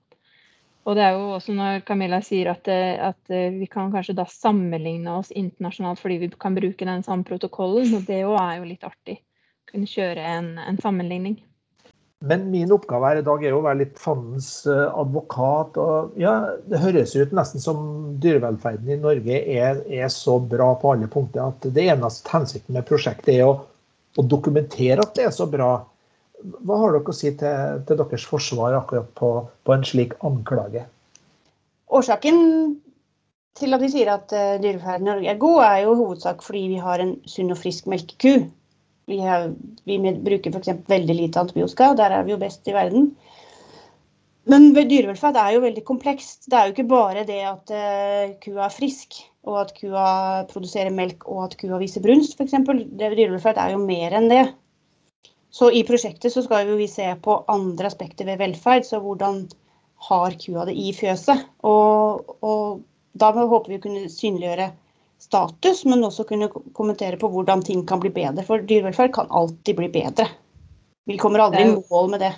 Og 0.89 0.97
det 0.97 1.05
er 1.05 1.19
jo 1.19 1.35
også 1.37 1.53
når 1.53 1.83
Camilla 1.85 2.23
sier 2.25 2.49
at, 2.55 2.69
eh, 2.73 2.97
at, 2.97 3.21
eh, 3.29 3.53
vi 3.53 3.67
kan 3.69 3.91
kanskje 3.93 4.17
da 4.17 4.25
sammenligne 4.33 5.19
oss 5.19 5.29
internasjonalt 5.37 6.01
fordi 6.01 6.17
vi 6.23 6.31
kan 6.33 6.57
bruke 6.57 6.89
den 6.89 7.05
samme 7.05 7.29
protokollen. 7.29 7.93
Og 7.99 8.07
det 8.09 8.23
er 8.23 8.57
jo 8.57 8.65
litt 8.65 8.87
artig. 8.89 9.19
Kunne 9.69 9.91
kjøre 9.91 10.25
en, 10.25 10.55
en, 10.63 10.81
sammenligning. 10.81 11.37
Men 12.25 12.49
min 12.51 12.73
oppgave 12.73 13.11
her 13.11 13.21
i 13.21 13.27
dag 13.27 13.45
er 13.45 13.53
jo 13.53 13.59
å 13.61 13.67
være 13.67 13.83
litt 13.83 14.01
fandens 14.01 14.49
eh, 14.67 14.87
advokat. 14.89 15.77
og 15.77 16.17
ja, 16.17 16.57
Det 16.65 16.81
høres 16.81 17.13
ut 17.19 17.37
nesten 17.37 17.63
som 17.63 17.85
dyrevelferden 18.25 18.97
i 18.97 19.01
Norge 19.03 19.43
er, 19.45 19.85
er 19.85 20.09
så 20.15 20.39
bra 20.41 20.73
på 20.81 20.95
alle 20.95 21.11
punkter 21.13 21.51
at 21.51 21.69
det 21.69 21.85
eneste 21.93 22.33
hensikten 22.33 22.81
med 22.81 22.89
prosjektet 22.89 23.35
er 23.37 23.45
å, 23.51 23.55
å 24.17 24.25
dokumentere 24.25 25.05
at 25.05 25.13
det 25.21 25.29
er 25.29 25.37
så 25.37 25.47
bra. 25.53 25.83
Hva 26.39 26.77
har 26.79 26.95
dere 26.95 27.11
å 27.11 27.17
si 27.17 27.33
til, 27.39 27.81
til 27.89 27.99
deres 27.99 28.27
forsvar 28.29 28.77
akkurat 28.79 29.09
på, 29.19 29.31
på, 29.67 29.75
en 29.75 29.87
slik 29.87 30.15
anklage? 30.27 30.85
Årsaken 31.91 32.39
til 33.59 33.75
at 33.75 33.83
vi 33.83 33.91
sier 33.91 34.11
at 34.13 34.31
uh, 34.31 34.59
dyrevelferden 34.63 35.09
i 35.09 35.11
Norge 35.11 35.33
er 35.33 35.41
god, 35.43 35.63
er 35.67 35.81
jo 35.83 35.97
hovedsak 35.99 36.45
fordi 36.47 36.69
vi 36.75 36.83
har 36.83 37.03
en 37.03 37.17
sunn 37.27 37.51
og 37.55 37.59
frisk 37.59 37.89
melkeku. 37.91 38.45
Vi, 39.09 39.19
har, 39.25 39.49
vi 39.89 39.97
bruker 39.99 40.53
f.eks. 40.53 40.85
veldig 40.87 41.17
lite 41.17 41.43
antibiotika, 41.43 41.91
og 41.91 41.99
der 41.99 42.15
er 42.15 42.27
vi 42.27 42.35
jo 42.35 42.41
best 42.41 42.69
i 42.69 42.77
verden. 42.77 43.11
Men 44.49 44.71
dyrevelferd 44.77 45.37
er 45.37 45.57
jo 45.57 45.65
veldig 45.65 45.83
komplekst. 45.89 46.47
Det 46.49 46.57
er 46.57 46.69
jo 46.69 46.77
ikke 46.77 46.89
bare 46.93 47.27
det 47.29 47.41
at 47.49 47.73
uh, 47.75 48.37
kua 48.45 48.69
er 48.69 48.77
frisk, 48.77 49.19
og 49.49 49.63
at 49.65 49.75
kua 49.77 50.07
produserer 50.53 50.95
melk 50.95 51.27
og 51.29 51.49
at 51.49 51.59
kua 51.61 51.81
viser 51.83 52.05
brunst, 52.05 52.39
f.eks. 52.39 52.55
Dyrevelferd 53.01 53.59
er 53.59 53.75
jo 53.75 53.83
mer 53.83 54.17
enn 54.21 54.31
det. 54.31 54.47
Så 55.51 55.71
i 55.73 55.85
prosjektet 55.89 56.33
så 56.33 56.43
skal 56.45 56.69
vi 56.77 56.89
se 56.91 57.07
på 57.23 57.39
andre 57.49 57.89
aspekter 57.89 58.29
ved 58.29 58.41
velferd. 58.43 58.85
Så 58.87 59.01
hvordan 59.05 59.47
har 60.09 60.37
kua 60.41 60.67
det 60.69 60.77
i 60.79 60.93
fjøset? 60.97 61.47
Og, 61.67 62.37
og 62.45 62.83
da 63.19 63.33
håper 63.35 63.73
vi 63.73 63.79
å 63.81 63.85
kunne 63.87 64.11
synliggjøre 64.13 64.69
status, 65.19 65.83
men 65.89 66.05
også 66.07 66.27
kunne 66.29 66.51
kommentere 66.77 67.19
på 67.19 67.31
hvordan 67.33 67.65
ting 67.67 67.83
kan 67.89 68.03
bli 68.03 68.13
bedre. 68.15 68.45
For 68.47 68.63
dyrevelferd 68.63 69.15
kan 69.17 69.33
alltid 69.35 69.81
bli 69.81 69.89
bedre. 69.93 70.29
Vi 71.09 71.17
kommer 71.19 71.47
aldri 71.47 71.65
i 71.65 71.73
mål 71.73 72.13
med 72.13 72.23
det. 72.23 72.35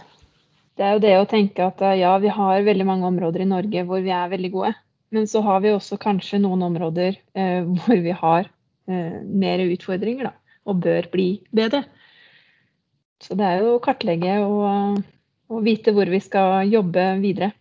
Det 0.79 0.87
er 0.87 0.95
jo 0.97 1.03
det 1.03 1.17
å 1.19 1.29
tenke 1.29 1.67
at 1.67 1.83
ja, 1.99 2.15
vi 2.23 2.31
har 2.33 2.63
veldig 2.65 2.87
mange 2.89 3.09
områder 3.11 3.43
i 3.45 3.51
Norge 3.51 3.83
hvor 3.89 4.01
vi 4.05 4.15
er 4.15 4.31
veldig 4.33 4.51
gode. 4.55 4.73
Men 5.11 5.27
så 5.29 5.43
har 5.43 5.61
vi 5.65 5.73
også 5.75 5.99
kanskje 6.01 6.39
noen 6.41 6.63
områder 6.71 7.19
eh, 7.35 7.67
hvor 7.83 8.01
vi 8.01 8.15
har 8.15 8.47
eh, 8.47 9.17
mer 9.27 9.65
utfordringer 9.67 10.31
da, 10.31 10.37
og 10.71 10.81
bør 10.87 11.11
bli 11.13 11.31
bedre. 11.57 11.83
Så 13.21 13.37
det 13.37 13.47
er 13.47 13.65
jo 13.65 13.77
å 13.77 13.83
kartlegge 13.85 14.39
og, 14.43 15.01
og 15.53 15.65
vite 15.67 15.93
hvor 15.97 16.09
vi 16.09 16.21
skal 16.25 16.71
jobbe 16.71 17.07
videre. 17.21 17.53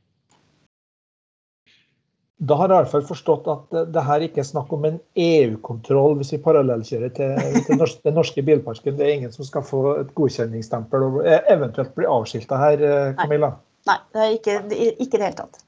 Da 2.39 2.55
har 2.55 2.71
jeg 2.71 2.71
i 2.71 2.79
hvert 2.79 2.91
fall 2.93 3.07
forstått 3.09 3.47
at 3.51 3.73
det 3.91 4.01
her 4.07 4.23
ikke 4.23 4.39
er 4.39 4.47
snakk 4.47 4.69
om 4.71 4.85
en 4.87 4.99
EU-kontroll 5.19 6.13
hvis 6.21 6.31
vi 6.37 6.39
parallellkjører 6.45 7.11
til, 7.17 7.33
til 7.67 7.81
den 8.05 8.15
norske 8.15 8.43
bilparken. 8.47 8.95
Det 8.95 9.03
er 9.03 9.17
ingen 9.17 9.33
som 9.33 9.47
skal 9.47 9.65
få 9.67 9.81
et 9.97 10.13
godkjenningsstempel 10.15 11.03
og 11.03 11.17
eventuelt 11.51 11.91
bli 11.97 12.07
avskilta 12.07 12.61
her, 12.61 12.85
eh, 12.87 13.09
Camilla? 13.19 13.51
Nei, 13.57 13.65
Nei, 13.89 13.97
det 14.13 14.23
er 14.23 14.37
ikke, 14.37 14.55
ikke 15.03 15.17
det 15.17 15.25
hele 15.25 15.39
tatt. 15.41 15.59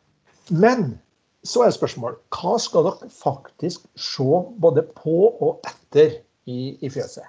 Men 0.52 0.88
så 1.48 1.66
er 1.66 1.76
spørsmålet 1.76 2.40
hva 2.40 2.56
skal 2.62 2.88
dere 2.88 3.12
faktisk 3.20 3.86
se 4.00 4.42
både 4.64 4.86
på 4.96 5.18
og 5.32 5.68
etter 5.68 6.22
i, 6.48 6.78
i 6.80 6.92
fjøset? 6.92 7.28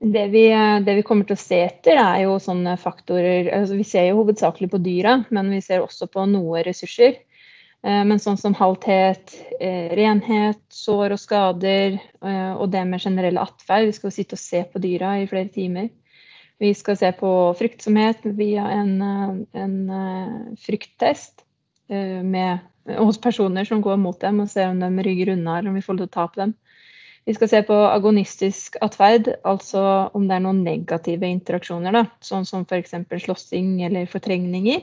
Det 0.00 0.26
vi, 0.32 0.46
det 0.84 0.94
vi, 0.96 1.02
kommer 1.04 1.26
til 1.28 1.36
å 1.36 1.40
se 1.40 1.58
etter, 1.66 1.98
er 2.00 2.22
jo 2.22 2.38
sånne 2.40 2.72
faktorer 2.80 3.50
altså 3.52 3.76
Vi 3.76 3.84
ser 3.84 4.06
jo 4.08 4.22
hovedsakelig 4.22 4.70
på 4.72 4.80
dyra, 4.80 5.18
men 5.28 5.50
vi 5.52 5.60
ser 5.60 5.84
også 5.84 6.08
på 6.08 6.24
noe 6.30 6.62
ressurser. 6.64 7.18
Eh, 7.80 8.02
men 8.04 8.20
sånn 8.20 8.38
som 8.40 8.56
halthet, 8.56 9.32
eh, 9.60 9.92
renhet, 9.96 10.60
sår 10.72 11.14
og 11.16 11.20
skader 11.20 11.96
eh, 11.96 12.52
og 12.52 12.68
det 12.74 12.84
med 12.88 13.00
generell 13.00 13.40
atferd. 13.40 13.88
Vi 13.88 13.96
skal 13.96 14.14
sitte 14.14 14.36
og 14.36 14.42
se 14.42 14.62
på 14.68 14.82
dyra 14.82 15.14
i 15.20 15.28
flere 15.30 15.48
timer. 15.52 15.88
Vi 16.60 16.74
skal 16.76 16.98
se 17.00 17.08
på 17.16 17.30
fryktsomhet 17.56 18.26
via 18.36 18.66
en, 18.74 18.98
en 19.56 19.76
frykttest 20.60 21.46
med, 21.88 22.66
hos 22.98 23.16
personer 23.18 23.64
som 23.64 23.80
går 23.80 23.96
mot 23.96 24.18
dem, 24.20 24.42
og 24.44 24.50
ser 24.52 24.68
om 24.68 24.82
de 24.82 25.06
rygger 25.06 25.32
unna 25.32 25.56
eller 25.56 25.72
om 25.72 25.78
vi 25.78 25.84
får 25.86 25.96
lov 25.96 26.02
til 26.04 26.10
å 26.10 26.16
ta 26.18 26.26
på 26.28 26.42
dem. 26.42 26.52
Vi 27.28 27.34
skal 27.36 27.50
se 27.50 27.60
på 27.68 27.74
agonistisk 27.74 28.78
atferd, 28.82 29.28
altså 29.44 29.82
om 30.16 30.24
det 30.28 30.38
er 30.38 30.44
noen 30.44 30.62
negative 30.64 31.28
interaksjoner, 31.28 31.92
da, 31.94 32.06
sånn 32.24 32.46
som 32.48 32.64
f.eks. 32.64 32.96
slåssing 33.26 33.82
eller 33.86 34.08
fortrengninger. 34.10 34.80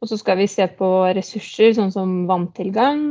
Og 0.00 0.08
så 0.08 0.16
skal 0.16 0.38
vi 0.40 0.46
se 0.48 0.64
på 0.78 0.88
ressurser, 1.12 1.74
sånn 1.76 1.92
som 1.92 2.12
vanntilgang, 2.28 3.02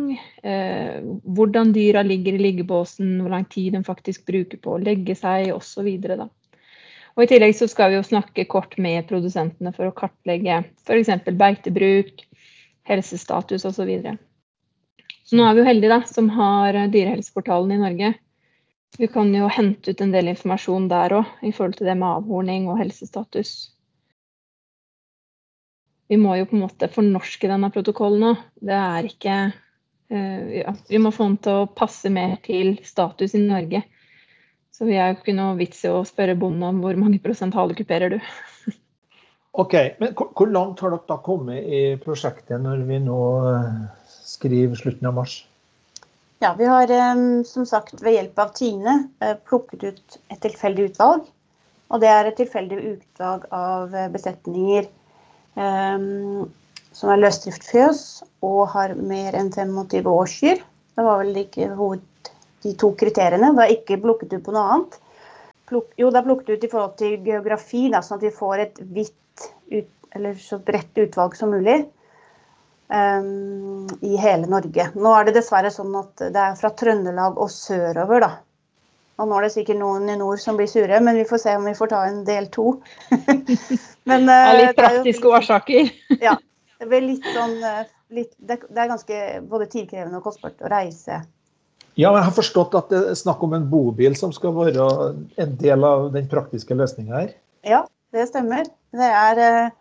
eh, 0.42 0.98
hvordan 1.38 1.74
dyra 1.76 2.02
ligger 2.06 2.36
i 2.36 2.44
liggebåsen, 2.48 3.20
hvor 3.22 3.30
lang 3.36 3.46
tid 3.46 3.78
de 3.78 3.84
faktisk 3.86 4.26
bruker 4.26 4.58
på 4.58 4.74
å 4.74 4.82
legge 4.82 5.16
seg 5.18 5.54
osv. 5.54 5.86
Og 5.86 7.24
I 7.24 7.30
tillegg 7.30 7.54
så 7.58 7.70
skal 7.70 7.92
vi 7.92 8.00
jo 8.00 8.08
snakke 8.08 8.48
kort 8.50 8.74
med 8.82 9.06
produsentene 9.10 9.74
for 9.76 9.90
å 9.90 9.94
kartlegge 9.96 10.64
f.eks. 10.82 11.30
beitebruk, 11.30 12.26
helsestatus 12.90 13.68
osv. 13.70 13.78
Så, 13.78 13.86
videre. 13.86 14.18
Så 15.30 15.38
nå 15.38 15.46
er 15.46 15.54
vi 15.54 15.62
jo 15.62 15.68
heldige 15.68 15.94
da, 15.94 16.00
som 16.10 16.30
har 16.34 16.74
Dyrehelseportalen 16.90 17.76
i 17.76 17.78
Norge. 17.78 18.08
Vi 18.98 19.08
kan 19.14 19.30
jo 19.36 19.46
hente 19.54 19.94
ut 19.94 20.00
en 20.02 20.14
del 20.16 20.32
informasjon 20.32 20.88
der 20.90 21.14
òg, 21.20 21.36
i 21.46 21.52
forhold 21.54 21.76
til 21.78 21.86
det 21.86 21.94
med 22.00 22.10
avhorning 22.10 22.66
og 22.72 22.80
helsestatus. 22.82 23.52
Vi 26.10 26.18
må 26.18 26.34
jo 26.40 26.48
på 26.50 26.58
en 26.58 26.64
måte 26.64 26.90
fornorske 26.90 27.52
denne 27.52 27.70
protokollen 27.70 28.32
òg. 28.32 28.42
Det 28.72 28.74
er 28.74 29.12
ikke 29.12 29.36
uh, 29.54 30.50
ja, 30.64 30.74
Vi 30.90 31.04
må 31.04 31.14
få 31.14 31.30
den 31.30 31.38
til 31.46 31.62
å 31.62 31.70
passe 31.78 32.10
mer 32.10 32.40
til 32.50 32.80
status 32.82 33.38
i 33.38 33.44
Norge. 33.46 33.84
Så 34.74 34.90
vi 34.90 34.98
er 34.98 35.12
jo 35.12 35.20
ikke 35.20 35.38
noe 35.38 35.60
vits 35.62 35.86
i 35.86 35.94
å 35.94 36.02
spørre 36.10 36.40
bonden 36.40 36.66
om 36.72 36.82
hvor 36.82 36.98
mange 36.98 37.22
prosent 37.22 37.54
halekuperer 37.54 38.18
du. 38.18 38.20
Ok, 39.62 39.78
men 40.02 40.18
Hvor 40.18 40.50
langt 40.50 40.82
har 40.82 40.94
dere 40.94 41.06
da 41.10 41.22
kommet 41.22 41.70
i 41.70 41.84
prosjektet 42.02 42.62
når 42.66 42.86
vi 42.90 43.00
nå 43.06 43.22
skriver 44.30 44.78
slutten 44.80 45.10
av 45.10 45.18
mars? 45.18 45.42
Ja, 46.40 46.54
Vi 46.56 46.66
har 46.70 46.88
som 47.44 47.66
sagt 47.68 48.00
ved 48.02 48.16
hjelp 48.16 48.40
av 48.40 48.54
Tine 48.56 48.94
eh, 49.20 49.36
plukket 49.50 49.84
ut 49.84 50.18
et 50.32 50.40
tilfeldig 50.46 50.92
utvalg. 50.94 51.26
Og 51.90 52.04
det 52.04 52.10
er 52.12 52.30
et 52.30 52.38
tilfeldig 52.38 52.80
utvalg 52.94 53.48
av 53.56 53.96
eh, 53.96 54.08
besetninger 54.14 54.88
um, 55.58 56.46
som 56.96 57.12
er 57.14 57.22
løsdriftfjøs 57.24 58.02
og 58.46 58.62
har 58.74 58.96
mer 58.96 59.36
enn 59.38 59.52
25 59.52 60.10
årskyr. 60.14 60.62
Det 60.96 61.06
var 61.06 61.22
vel 61.24 61.42
ikke 61.44 61.70
hoved, 61.78 62.32
de 62.64 62.74
to 62.80 62.92
kriteriene. 63.00 63.54
Det 63.58 63.66
er 63.66 63.76
ikke 63.78 64.02
plukket 64.04 64.36
ut 64.36 64.46
på 64.46 64.56
noe 64.56 64.66
annet. 64.76 65.00
Pluk, 65.70 65.92
jo, 66.02 66.10
det 66.10 66.20
er 66.20 66.28
plukket 66.28 66.52
ut 66.56 66.66
i 66.66 66.72
forhold 66.72 66.98
til 67.00 67.18
geografi, 67.26 67.88
da, 67.94 68.02
sånn 68.06 68.20
at 68.20 68.28
vi 68.28 68.36
får 68.36 68.64
et 68.66 68.82
vidt, 68.96 69.48
ut, 69.72 69.92
eller 70.18 70.40
så 70.42 70.60
bredt 70.66 71.04
utvalg 71.04 71.38
som 71.38 71.54
mulig. 71.54 71.82
Um, 72.90 73.86
i 74.02 74.16
hele 74.18 74.48
Norge. 74.50 74.88
Nå 74.98 75.12
er 75.14 75.28
det 75.28 75.36
dessverre 75.36 75.70
sånn 75.70 75.94
at 76.00 76.24
det 76.34 76.42
er 76.42 76.56
fra 76.58 76.72
Trøndelag 76.74 77.38
og 77.38 77.52
sørover, 77.54 78.24
da. 78.24 78.30
Og 79.20 79.28
nå 79.30 79.38
er 79.38 79.46
det 79.46 79.52
sikkert 79.54 79.78
noen 79.82 80.08
i 80.10 80.16
nord 80.18 80.42
som 80.42 80.58
blir 80.58 80.70
sure, 80.72 80.98
men 81.04 81.20
vi 81.20 81.28
får 81.28 81.42
se 81.44 81.54
om 81.60 81.68
vi 81.68 81.76
får 81.78 81.92
ta 81.92 82.00
en 82.08 82.24
del 82.26 82.48
to. 82.56 82.72
men, 84.10 84.26
uh, 84.26 84.32
det 84.32 84.38
er 84.40 84.60
litt 84.62 84.80
praktiske 84.80 85.22
er 85.22 85.28
jo, 85.28 85.36
årsaker. 85.38 85.92
ja. 86.28 86.38
Det 86.80 86.88
blir 86.88 87.04
litt 87.04 87.26
sånn 87.36 87.58
eh, 87.68 87.82
litt, 88.16 88.30
det, 88.40 88.62
er 88.72 88.88
ganske 88.88 89.16
både 89.52 89.66
tidkrevende 89.68 90.22
og 90.22 90.30
kostbart 90.30 90.62
å 90.64 90.70
reise. 90.72 91.18
Ja, 92.00 92.14
jeg 92.14 92.24
har 92.24 92.32
forstått 92.32 92.78
at 92.80 92.94
det 92.94 93.02
er 93.12 93.18
snakk 93.20 93.44
om 93.44 93.58
en 93.58 93.66
bobil 93.68 94.16
som 94.16 94.32
skal 94.32 94.54
være 94.56 94.86
en 95.44 95.58
del 95.60 95.84
av 95.84 96.08
den 96.14 96.30
praktiske 96.32 96.78
løsninga 96.80 97.18
her? 97.18 97.34
Ja, 97.68 97.82
det 98.16 98.30
stemmer. 98.30 98.70
Det 98.96 99.10
er 99.12 99.42
uh, 99.44 99.76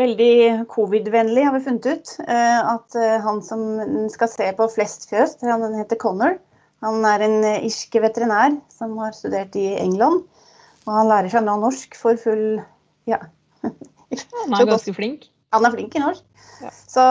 veldig 0.00 0.34
covid-vennlig, 0.72 1.44
har 1.46 1.56
vi 1.56 1.64
funnet 1.64 1.88
ut. 1.88 2.12
Eh, 2.26 2.60
at 2.60 2.96
eh, 2.98 3.18
han 3.24 3.40
som 3.44 3.64
skal 4.12 4.30
se 4.32 4.48
på 4.56 4.68
flest 4.74 5.08
fjøs, 5.10 5.36
han 5.46 5.64
heter 5.76 6.00
Connor. 6.00 6.38
Han 6.84 7.04
er 7.08 7.24
en 7.26 7.38
eh, 7.44 7.64
irsk 7.68 7.98
veterinær 8.02 8.56
som 8.72 8.96
har 9.02 9.16
studert 9.16 9.56
i 9.60 9.68
England. 9.80 10.24
Og 10.86 10.94
han 10.96 11.10
lærer 11.10 11.32
seg 11.32 11.44
nå 11.46 11.58
norsk 11.60 11.98
for 11.98 12.20
full 12.20 12.62
Ja. 13.08 13.20
Han 14.10 14.56
er 14.56 14.66
ganske 14.72 14.92
flink? 14.96 15.28
Han 15.54 15.66
er 15.66 15.74
flink 15.74 15.94
i 15.94 16.00
norsk. 16.02 16.24
Ja. 16.60 16.70
Så, 16.70 17.02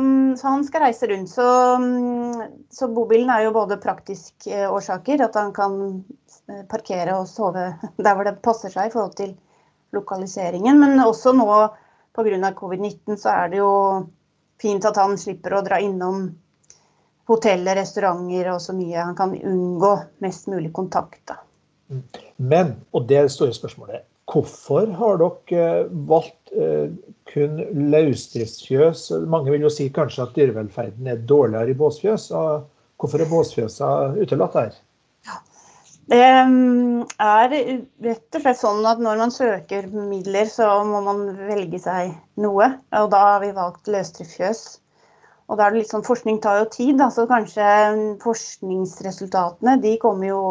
mm, 0.00 0.36
så, 0.38 0.48
han 0.48 0.62
skal 0.66 0.86
reise 0.86 1.08
rundt. 1.10 1.30
Så, 1.30 1.44
mm, 1.82 2.62
så, 2.72 2.88
bobilen 2.92 3.28
er 3.32 3.44
jo 3.44 3.52
både 3.54 3.76
praktiske 3.82 4.64
årsaker, 4.70 5.20
at 5.26 5.36
han 5.36 5.52
kan 5.56 5.76
parkere 6.70 7.18
og 7.18 7.28
sove 7.28 7.68
der 8.04 8.16
hvor 8.16 8.24
det 8.28 8.38
passer 8.44 8.72
seg 8.72 8.88
i 8.88 8.94
forhold 8.94 9.18
til 9.18 9.34
lokaliseringen, 9.96 10.80
men 10.80 11.02
også 11.02 11.34
nå 11.36 11.50
pga. 12.16 12.50
covid-19 12.56 13.20
så 13.20 13.32
er 13.34 13.52
det 13.52 13.60
jo 13.60 13.70
fint 14.62 14.84
at 14.88 14.98
han 15.00 15.16
slipper 15.20 15.58
å 15.58 15.62
dra 15.64 15.80
innom 15.82 16.28
hoteller, 17.28 17.76
restauranter 17.80 18.52
og 18.54 18.60
så 18.62 18.74
mye. 18.76 18.98
Han 19.02 19.16
kan 19.18 19.34
unngå 19.36 19.92
mest 20.24 20.48
mulig 20.50 20.72
kontakt. 20.76 21.20
Da. 21.28 21.40
Mm. 21.90 22.04
Men, 22.36 22.76
og 22.92 23.08
det 23.08 23.18
er 23.18 23.28
det 23.28 23.34
store 23.34 23.56
spørsmålet, 23.56 24.06
hvorfor 24.30 24.90
har 24.98 25.20
dere 25.22 25.66
eh, 25.82 25.92
valgt 26.08 26.54
eh, 26.54 26.88
kun 27.30 27.60
løsdriftsfjøs? 27.92 29.08
Mange 29.30 29.52
vil 29.54 29.66
jo 29.66 29.72
si 29.72 29.88
kanskje 29.94 30.26
at 30.26 30.34
dyrevelferden 30.38 31.10
er 31.10 31.22
dårligere 31.28 31.74
i 31.74 31.78
båsfjøs. 31.78 32.30
Hvorfor 32.96 33.22
er 33.22 33.30
båsfjøsa 33.30 33.92
utelatt 34.22 34.58
her? 34.58 34.82
Det 36.06 36.22
er 36.22 37.50
rett 37.50 38.36
og 38.38 38.42
slett 38.42 38.60
sånn 38.60 38.84
at 38.86 39.00
når 39.02 39.18
man 39.18 39.32
søker 39.34 39.88
midler, 39.90 40.46
så 40.46 40.68
må 40.86 41.00
man 41.02 41.24
velge 41.48 41.80
seg 41.82 42.12
noe. 42.38 42.68
Og 42.94 43.08
da 43.10 43.22
har 43.24 43.40
vi 43.42 43.50
valgt 43.56 43.90
løsdriftsfjøs. 43.90 44.62
Og 45.50 45.58
da 45.58 45.66
er 45.66 45.74
det 45.74 45.82
litt 45.82 45.90
sånn, 45.90 46.06
Forskning 46.06 46.38
tar 46.42 46.60
jo 46.60 46.70
tid, 46.70 47.02
så 47.14 47.26
kanskje 47.30 47.66
forskningsresultatene 48.22 49.76
de 49.82 49.96
kommer 50.02 50.30
jo 50.30 50.42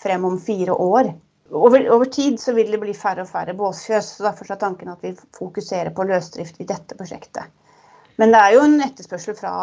frem 0.00 0.24
om 0.28 0.38
fire 0.40 0.76
år. 0.76 1.12
Over, 1.52 1.84
over, 1.92 2.08
tid 2.08 2.38
så 2.40 2.54
vil 2.56 2.70
det 2.72 2.80
bli 2.80 2.94
færre 2.96 3.26
og 3.26 3.32
færre 3.32 3.52
båsfjøs. 3.56 4.14
så 4.16 4.28
Derfor 4.28 4.52
er 4.52 4.60
tanken 4.60 4.92
at 4.92 5.04
vi 5.04 5.12
fokuserer 5.36 5.92
på 5.96 6.06
løsdrift 6.08 6.60
i 6.60 6.68
dette 6.68 6.96
prosjektet. 6.96 7.48
Men 8.20 8.34
det 8.34 8.40
er 8.40 8.54
jo 8.54 8.64
en 8.66 8.82
etterspørsel 8.84 9.36
fra 9.38 9.54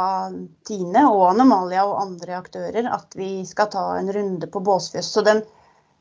Tine 0.67 1.05
og 1.11 1.27
Anomalia 1.29 1.85
og 1.85 1.99
andre 2.01 2.39
aktører 2.39 2.89
at 2.91 3.13
vi 3.17 3.43
skal 3.47 3.69
ta 3.73 3.83
en 3.99 4.09
runde 4.15 4.49
på 4.49 4.61
båsfjøs. 4.65 5.11
Så 5.13 5.23
den 5.25 5.43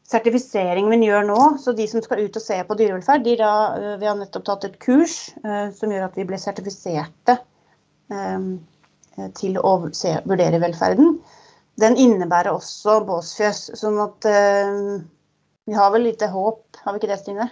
sertifiseringen 0.08 0.94
vi 0.94 1.10
gjør 1.10 1.26
nå, 1.28 1.40
så 1.60 1.74
de 1.76 1.84
som 1.90 2.02
skal 2.04 2.24
ut 2.24 2.38
og 2.40 2.44
se 2.44 2.56
på 2.64 2.78
dyrevelferd, 2.78 3.26
de 3.26 3.36
da, 3.40 3.52
øh, 3.76 3.98
vi 4.00 4.08
har 4.08 4.16
nettopp 4.16 4.46
tatt 4.46 4.64
et 4.70 4.78
kurs 4.80 5.18
eh, 5.44 5.68
som 5.76 5.92
gjør 5.92 6.08
at 6.08 6.16
vi 6.16 6.24
ble 6.30 6.40
sertifiserte 6.40 7.36
eh, 8.14 8.48
til 9.36 9.60
å 9.60 9.74
se, 9.92 10.14
vurdere 10.24 10.62
velferden. 10.62 11.18
Den 11.78 11.98
innebærer 12.00 12.56
også 12.56 13.02
båsfjøs. 13.06 13.68
Sånn 13.78 14.00
at 14.02 14.26
eh, 14.30 14.80
vi 15.68 15.76
har 15.76 15.92
vel 15.92 16.08
lite 16.08 16.30
håp, 16.32 16.80
har 16.80 16.94
vi 16.94 17.02
ikke 17.02 17.12
det, 17.12 17.20
Stine? 17.20 17.50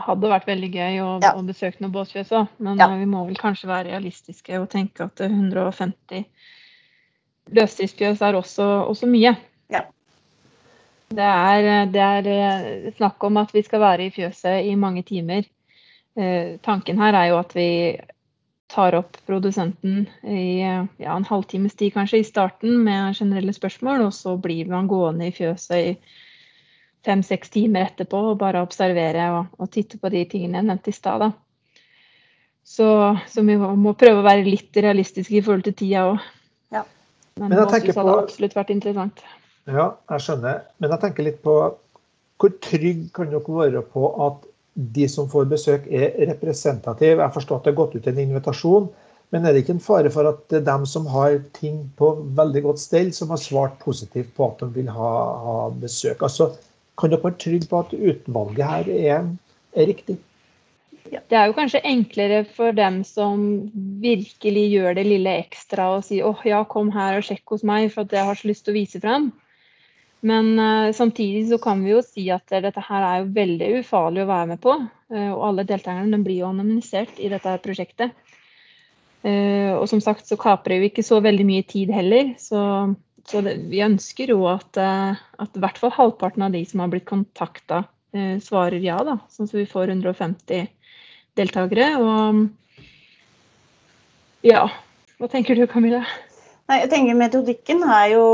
Hadde 0.00 0.30
vært 0.30 0.48
veldig 0.48 0.70
gøy 0.74 1.00
å, 1.04 1.08
ja. 1.22 1.32
å 1.38 1.42
besøke 1.46 1.82
noen 1.82 1.94
båsfjøs 1.94 2.32
òg, 2.34 2.52
men 2.64 2.80
ja. 2.80 2.88
vi 2.98 3.06
må 3.08 3.24
vel 3.28 3.38
kanskje 3.38 3.70
være 3.70 3.92
realistiske 3.92 4.58
og 4.58 4.68
tenke 4.72 5.06
at 5.06 5.22
150 5.26 6.24
løsdriftsfjøs 7.54 8.22
er 8.24 8.38
også, 8.38 8.66
også 8.90 9.08
mye. 9.10 9.34
Ja. 9.72 9.84
Det, 11.14 11.28
er, 11.28 11.86
det 11.92 12.02
er, 12.02 12.30
eh, 12.32 12.88
snakk 12.96 13.22
om 13.28 13.38
at 13.42 13.52
vi 13.54 13.62
skal 13.62 13.82
være 13.84 14.08
i 14.08 14.14
fjøset 14.14 14.66
i 14.66 14.74
mange 14.80 15.04
timer. 15.06 15.46
Eh, 16.16 16.56
tanken 16.64 16.98
her 16.98 17.16
er 17.18 17.30
jo 17.32 17.38
at 17.38 17.54
vi 17.56 17.68
tar 18.74 18.96
opp 18.98 19.18
produsenten 19.28 20.06
i 20.26 20.64
ja, 20.64 20.86
en 21.14 21.26
halvtimes 21.28 21.76
tid 21.78 21.92
kanskje 21.94 22.22
i 22.22 22.26
starten 22.26 22.80
med 22.86 23.14
generelle 23.18 23.54
spørsmål, 23.54 24.08
og 24.08 24.14
så 24.16 24.34
blir 24.40 24.70
man 24.72 24.88
gående 24.90 25.28
i 25.28 25.34
fjøset 25.36 25.76
i 25.76 25.92
fem-seks 27.04 27.52
timer 27.54 27.88
etterpå 27.88 28.20
og 28.32 28.38
bare 28.40 28.62
observere 28.64 29.28
og, 29.36 29.56
og, 29.58 29.70
titte 29.72 30.00
på 30.00 30.10
de 30.12 30.24
tingene 30.30 30.60
jeg 30.60 30.68
nevnte 30.70 30.92
i 30.92 30.96
stad. 30.96 31.26
Så, 32.64 32.88
så, 33.28 33.44
vi 33.44 33.58
må, 33.60 33.92
prøve 34.00 34.22
å 34.22 34.26
være 34.26 34.46
litt 34.46 34.76
realistiske 34.80 35.36
i 35.36 35.44
forhold 35.44 35.66
til 35.66 35.76
tida 35.82 36.06
òg. 36.08 36.26
Ja. 36.72 36.84
Men, 37.36 37.50
Men 37.50 37.58
jeg 37.60 37.72
tenker 37.74 37.92
på, 37.92 38.00
hadde 38.00 38.18
absolutt 38.24 38.56
vært 38.56 38.72
interessant. 38.72 39.24
Ja, 39.68 39.90
jeg 40.12 40.24
skjønner. 40.24 40.64
Men 40.80 40.94
jeg 40.94 41.02
tenker 41.04 41.28
litt 41.28 41.40
på 41.44 41.54
hvor 42.40 42.52
trygg 42.64 43.06
kan 43.14 43.30
dere 43.30 43.56
være 43.60 43.84
på 43.92 44.08
at 44.26 44.42
de 44.74 45.06
som 45.08 45.28
får 45.30 45.46
besøk, 45.52 45.86
er 45.86 46.16
representative? 46.32 47.22
Jeg 47.22 47.34
forstår 47.36 47.60
at 47.60 47.66
det 47.66 47.72
har 47.72 47.80
gått 47.84 47.94
ut 47.94 48.08
en 48.10 48.20
invitasjon. 48.24 48.88
Men 49.32 49.46
er 49.46 49.54
det 49.54 49.64
ikke 49.64 49.76
en 49.76 49.82
fare 49.82 50.10
for 50.14 50.28
at 50.30 50.42
det 50.52 50.60
er 50.60 50.66
dem 50.66 50.84
som 50.86 51.06
har 51.10 51.38
ting 51.56 51.80
på 51.98 52.10
veldig 52.38 52.62
godt 52.66 52.82
stell, 52.82 53.12
som 53.14 53.32
har 53.34 53.40
svart 53.42 53.78
positivt 53.82 54.34
på 54.36 54.48
at 54.50 54.60
de 54.62 54.68
vil 54.74 54.90
ha, 54.94 55.12
ha 55.46 55.56
besøk? 55.80 56.22
Altså, 56.22 56.52
kan 57.00 57.10
dere 57.10 57.24
være 57.24 57.40
trygge 57.42 57.68
på 57.70 57.82
at 57.82 57.94
utvalget 57.94 58.64
her 58.70 58.90
er, 58.94 59.28
er 59.74 59.90
riktig? 59.90 60.18
Det 61.04 61.36
er 61.36 61.48
jo 61.50 61.54
kanskje 61.56 61.82
enklere 61.86 62.42
for 62.48 62.74
dem 62.74 63.02
som 63.06 63.42
virkelig 64.02 64.64
gjør 64.72 64.96
det 64.98 65.04
lille 65.06 65.34
ekstra 65.44 65.90
og 65.98 66.06
sier 66.06 66.26
åh, 66.26 66.44
ja, 66.48 66.62
kom 66.66 66.90
her 66.94 67.18
og 67.18 67.26
sjekk 67.26 67.54
hos 67.54 67.64
meg, 67.66 67.90
for 67.92 68.06
at 68.06 68.14
jeg 68.16 68.28
har 68.28 68.38
så 68.40 68.48
lyst 68.48 68.64
til 68.66 68.74
å 68.74 68.78
vise 68.78 69.00
frem. 69.02 69.28
Men 70.24 70.54
uh, 70.56 70.92
samtidig 70.96 71.44
så 71.50 71.58
kan 71.60 71.82
vi 71.84 71.92
jo 71.92 72.00
si 72.04 72.24
at 72.32 72.48
dette 72.48 72.82
her 72.86 73.04
er 73.04 73.20
jo 73.20 73.32
veldig 73.36 73.70
ufarlig 73.82 74.24
å 74.24 74.30
være 74.30 74.50
med 74.54 74.62
på. 74.64 74.78
Uh, 75.12 75.32
og 75.34 75.42
alle 75.50 75.66
deltakerne 75.68 76.22
blir 76.24 76.40
jo 76.40 76.48
anonymisert 76.48 77.20
i 77.20 77.28
dette 77.32 77.58
prosjektet. 77.64 78.16
Uh, 79.24 79.76
og 79.76 79.84
som 79.92 80.00
sagt 80.04 80.28
så 80.28 80.40
kaprer 80.40 80.80
vi 80.80 80.88
ikke 80.88 81.04
så 81.04 81.20
veldig 81.24 81.46
mye 81.48 81.66
tid 81.68 81.92
heller. 81.92 82.32
Så 82.40 82.58
så 83.28 83.40
det, 83.44 83.54
vi 83.70 83.80
ønsker 83.84 84.30
jo 84.34 84.44
at, 84.50 84.76
eh, 84.80 85.16
at, 85.16 85.56
i 85.56 85.62
hvert 85.62 85.78
fall 85.80 85.92
halvparten 85.94 86.44
av 86.44 86.52
de 86.54 86.64
som 86.68 86.80
har 86.84 86.90
blitt 86.92 87.08
kontakta, 87.08 87.84
eh, 88.12 88.36
svarer 88.44 88.80
ja. 88.84 88.98
da, 89.06 89.18
Sånn 89.32 89.48
at 89.48 89.56
vi 89.56 89.64
får 89.68 89.94
150 89.94 90.68
deltakere. 91.38 91.88
Og 92.02 92.48
ja, 94.44 94.68
hva 95.18 95.30
tenker 95.32 95.56
du 95.56 95.64
Camilla? 95.70 96.04
Nei, 96.68 96.78
jeg 96.80 96.90
tenker 96.92 97.16
Metodikken 97.16 97.82
er 97.84 98.06
jo 98.14 98.24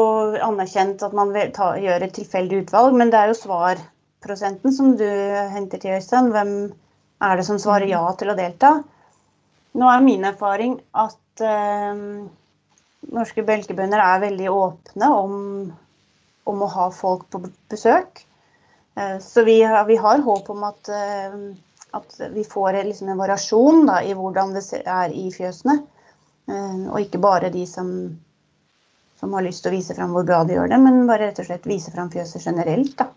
anerkjent 0.47 1.03
at 1.03 1.15
man 1.19 1.33
ta, 1.55 1.73
gjør 1.83 2.07
et 2.07 2.15
tilfeldig 2.15 2.65
utvalg, 2.65 2.95
men 2.99 3.11
det 3.11 3.19
er 3.19 3.33
jo 3.33 3.41
svarprosenten 3.41 4.75
som 4.75 4.95
du 4.99 5.07
henter 5.55 5.83
til, 5.83 5.97
Øystein. 5.99 6.31
Hvem 6.35 6.53
er 7.27 7.39
det 7.39 7.47
som 7.47 7.59
svarer 7.63 7.91
ja 7.91 8.03
til 8.19 8.31
å 8.31 8.39
delta? 8.39 8.71
Nå 9.79 9.87
er 9.87 10.03
min 10.03 10.27
erfaring 10.27 10.79
at 10.99 11.43
eh, 11.47 11.95
norske 13.09 13.45
melkebønder 13.47 14.03
er 14.03 14.25
veldig 14.25 14.51
åpne 14.53 15.11
om, 15.15 15.37
om, 16.49 16.63
å 16.63 16.71
ha 16.75 16.89
folk 16.95 17.27
på 17.33 17.43
besøk. 17.73 18.25
Eh, 18.97 19.19
så 19.25 19.45
vi, 19.47 19.61
vi 19.89 19.99
har 20.01 20.25
håp 20.27 20.51
om 20.53 20.65
at, 20.69 20.91
eh, 20.93 21.39
at 21.97 22.19
vi 22.35 22.45
får 22.45 22.83
liksom 22.91 23.13
en 23.13 23.23
variasjon 23.23 23.87
da, 23.89 24.01
i 24.05 24.17
hvordan 24.17 24.55
det 24.57 24.65
er 24.85 25.15
i 25.15 25.29
fjøsene. 25.35 25.81
Eh, 26.51 26.83
og 26.91 27.01
ikke 27.01 27.23
bare 27.23 27.53
de 27.55 27.65
som, 27.69 27.95
som 29.21 29.33
har 29.37 29.47
lyst 29.47 29.65
til 29.65 29.73
å 29.73 29.79
vise 29.79 29.97
fram 29.97 30.15
hvor 30.17 30.29
bra 30.29 30.43
de 30.45 30.59
gjør 30.59 30.75
det, 30.75 30.83
men 30.85 31.07
bare 31.09 31.31
rett 31.31 31.43
og 31.43 31.49
slett 31.49 31.69
vise 31.71 31.95
fram 31.95 32.13
fjøset 32.13 32.47
generelt. 32.47 32.97
da. 33.01 33.11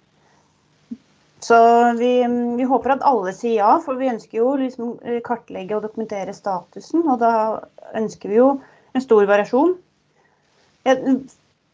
Så 1.44 1.58
vi, 2.00 2.22
vi, 2.56 2.64
håper 2.64 2.94
at 2.94 3.02
alle 3.04 3.34
sier 3.36 3.58
ja, 3.58 3.72
for 3.84 4.00
vi 4.00 4.08
ønsker 4.08 4.38
jo 4.38 4.54
liksom 4.62 4.94
kartlegge 5.28 5.76
og 5.76 5.84
dokumentere 5.84 6.32
statusen. 6.32 7.02
Og 7.04 7.18
da 7.20 7.34
ønsker 8.00 8.32
vi 8.32 8.38
jo 8.38 8.46
en 8.94 9.04
stor 9.04 9.26
variasjon. 9.30 9.76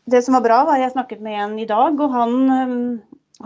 Det 0.10 0.22
som 0.26 0.36
var 0.38 0.44
bra, 0.46 0.60
var 0.66 0.82
jeg 0.82 0.94
snakket 0.94 1.22
med 1.22 1.38
en 1.44 1.56
i 1.60 1.68
dag, 1.70 2.00
og 2.02 2.14
han, 2.14 2.36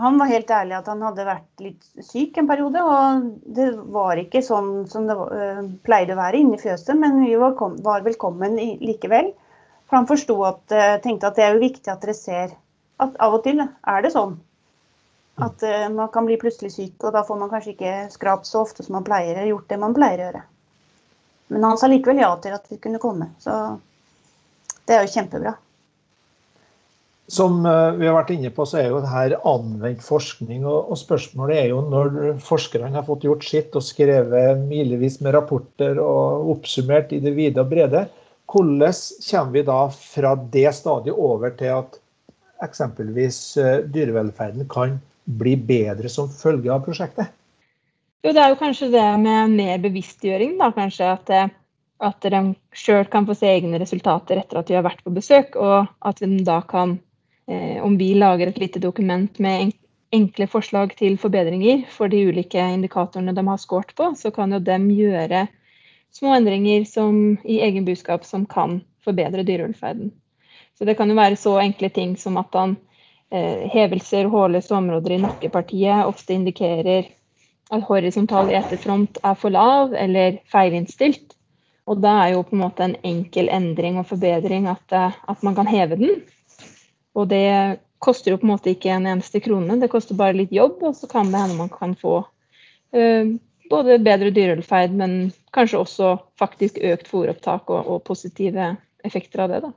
han 0.00 0.18
var 0.20 0.30
helt 0.30 0.50
ærlig 0.50 0.76
at 0.78 0.88
han 0.90 1.02
hadde 1.04 1.26
vært 1.28 1.64
litt 1.64 2.04
syk 2.06 2.38
en 2.40 2.48
periode. 2.48 2.82
Og 2.82 3.26
det 3.56 3.68
var 3.94 4.20
ikke 4.20 4.44
sånn 4.44 4.72
som 4.90 5.08
det 5.10 5.16
uh, 5.18 5.60
pleide 5.86 6.16
å 6.16 6.20
være 6.20 6.40
inni 6.40 6.60
fjøset, 6.60 6.94
men 6.98 7.20
vi 7.24 7.34
var, 7.40 7.58
var 7.84 8.06
velkommen 8.06 8.56
i, 8.62 8.74
likevel. 8.82 9.32
For 9.84 10.00
han 10.00 10.08
forsto 10.10 10.38
at, 10.48 10.64
uh, 10.72 10.96
tenkte 11.04 11.30
at 11.30 11.38
det 11.38 11.46
er 11.46 11.54
jo 11.54 11.66
viktig 11.66 11.92
at 11.92 12.02
dere 12.02 12.16
ser 12.18 12.56
at 13.02 13.16
av 13.22 13.36
og 13.36 13.42
til 13.44 13.60
er 13.60 14.04
det 14.04 14.14
sånn 14.14 14.36
at 15.42 15.62
uh, 15.66 15.86
man 15.92 16.10
kan 16.14 16.26
bli 16.26 16.38
plutselig 16.40 16.72
syk, 16.74 16.96
og 17.02 17.14
da 17.14 17.24
får 17.26 17.40
man 17.42 17.52
kanskje 17.52 17.74
ikke 17.74 17.94
skrapt 18.14 18.48
så 18.48 18.62
ofte 18.64 18.86
som 18.86 18.96
man 18.98 19.06
pleier, 19.06 19.34
eller 19.34 19.52
gjort 19.52 19.70
det 19.70 19.80
man 19.82 19.96
pleier 19.96 20.20
å 20.20 20.28
gjøre. 20.28 20.44
Men 21.52 21.66
han 21.66 21.78
sa 21.78 21.90
likevel 21.90 22.22
ja 22.22 22.30
til 22.42 22.56
at 22.56 22.64
vi 22.70 22.80
kunne 22.80 23.02
komme, 23.02 23.28
så 23.42 23.76
det 24.88 24.96
er 24.96 25.04
jo 25.04 25.12
kjempebra. 25.14 25.54
Som 27.26 27.62
uh, 27.64 27.94
vi 27.96 28.04
har 28.04 28.16
vært 28.18 28.34
inne 28.34 28.50
på, 28.52 28.66
så 28.68 28.82
er 28.82 28.90
jo 28.90 29.00
det 29.00 29.12
her 29.12 29.34
anvendt 29.48 30.02
forskning. 30.04 30.66
Og, 30.68 30.92
spørsmålet 31.00 31.56
er 31.56 31.70
jo 31.72 31.80
når 31.88 32.34
forskerne 32.44 32.92
har 32.92 33.06
fått 33.06 33.24
gjort 33.24 33.46
sitt 33.48 33.76
og 33.76 33.84
skrevet 33.84 34.60
milevis 34.68 35.20
med 35.24 35.36
rapporter 35.36 36.00
og 36.02 36.50
oppsummert 36.56 37.14
i 37.16 37.22
det 37.24 37.32
vide 37.36 37.64
og 37.64 37.72
brede, 37.72 38.04
hvordan 38.52 38.92
kommer 39.24 39.54
vi 39.54 39.64
da 39.64 39.78
fra 39.96 40.34
det 40.52 40.68
stadiet 40.76 41.16
over 41.16 41.54
til 41.56 41.72
at 41.78 41.96
eksempelvis 42.64 43.40
uh, 43.56 43.80
dyrevelferden 43.88 44.68
kan 44.72 44.98
bli 45.24 45.56
bedre 45.56 46.12
som 46.12 46.28
følge 46.28 46.72
av 46.72 46.84
prosjektet? 46.84 47.32
Jo, 48.24 48.32
det 48.32 48.40
er 48.40 48.52
jo 48.54 48.60
kanskje 48.60 48.88
det 48.92 49.04
med 49.20 49.52
mer 49.52 49.80
bevisstgjøring, 49.84 50.56
da 50.60 50.70
kanskje. 50.72 51.10
At, 51.12 51.30
eh, 51.30 51.52
at 52.04 52.24
de 52.24 52.40
sjøl 52.76 53.04
kan 53.12 53.26
få 53.28 53.36
se 53.36 53.50
egne 53.50 53.78
resultater 53.80 54.40
etter 54.40 54.60
at 54.60 54.70
de 54.70 54.78
har 54.78 54.86
vært 54.86 55.02
på 55.04 55.12
besøk. 55.14 55.58
Og 55.60 55.90
at 56.08 56.22
de 56.22 56.38
da 56.46 56.60
kan, 56.68 56.98
eh, 57.48 57.82
om 57.84 57.98
vi 58.00 58.14
lager 58.14 58.48
et 58.48 58.58
lite 58.58 58.80
dokument 58.80 59.38
med 59.38 59.74
enkle 60.14 60.46
forslag 60.46 60.96
til 60.96 61.18
forbedringer 61.18 61.84
for 61.90 62.08
de 62.08 62.22
ulike 62.28 62.58
indikatorene 62.58 63.34
de 63.34 63.46
har 63.46 63.58
scoret 63.58 63.92
på, 63.94 64.14
så 64.16 64.32
kan 64.32 64.52
jo 64.52 64.58
de 64.58 64.78
gjøre 64.94 65.48
små 66.14 66.36
endringer 66.36 66.86
som, 66.86 67.38
i 67.44 67.60
egen 67.60 67.84
budskap 67.84 68.24
som 68.24 68.46
kan 68.46 68.80
forbedre 69.04 69.42
dyrevelferden. 69.42 70.12
Så 70.78 70.86
det 70.86 70.96
kan 70.96 71.10
jo 71.10 71.18
være 71.18 71.36
så 71.36 71.58
enkle 71.60 71.90
ting 71.90 72.16
som 72.16 72.38
at 72.38 72.54
han 72.54 72.76
Eh, 73.34 73.64
hevelser, 73.72 74.28
hårløse 74.30 74.74
områder 74.76 75.16
i 75.16 75.22
nakkepartiet 75.22 76.06
ofte 76.06 76.36
indikerer 76.36 77.08
at 77.72 77.86
horisontal 77.88 78.50
eterfront 78.52 79.18
er 79.24 79.38
for 79.38 79.54
lav 79.54 79.94
eller 79.96 80.38
feilinnstilt. 80.52 81.36
Og 81.88 82.00
da 82.00 82.14
er 82.22 82.34
jo 82.34 82.44
på 82.44 82.56
en 82.56 82.62
måte 82.64 82.84
en 82.86 82.96
enkel 83.04 83.50
endring 83.52 83.98
og 84.00 84.08
forbedring 84.08 84.68
at, 84.72 84.84
eh, 84.92 85.16
at 85.28 85.42
man 85.44 85.56
kan 85.56 85.68
heve 85.68 85.96
den. 86.00 86.22
Og 87.14 87.28
det 87.28 87.80
koster 88.04 88.32
jo 88.32 88.40
på 88.40 88.46
en 88.46 88.54
måte 88.54 88.72
ikke 88.72 88.92
en 88.92 89.06
eneste 89.08 89.40
krone, 89.40 89.78
det 89.80 89.90
koster 89.92 90.16
bare 90.18 90.36
litt 90.36 90.52
jobb, 90.52 90.82
og 90.82 90.96
så 90.96 91.08
kan 91.08 91.30
det 91.32 91.40
hende 91.40 91.56
man 91.56 91.70
kan 91.72 91.94
få 91.96 92.18
uh, 92.92 93.30
både 93.70 94.00
bedre 94.04 94.32
dyrevelferd, 94.34 94.92
men 94.98 95.14
kanskje 95.56 95.80
også 95.80 96.10
faktisk 96.40 96.82
økt 96.84 97.08
fôropptak 97.08 97.70
og, 97.72 97.86
og 97.86 98.02
positive 98.04 98.74
effekter 99.06 99.44
av 99.44 99.54
det. 99.54 99.62
da. 99.64 99.72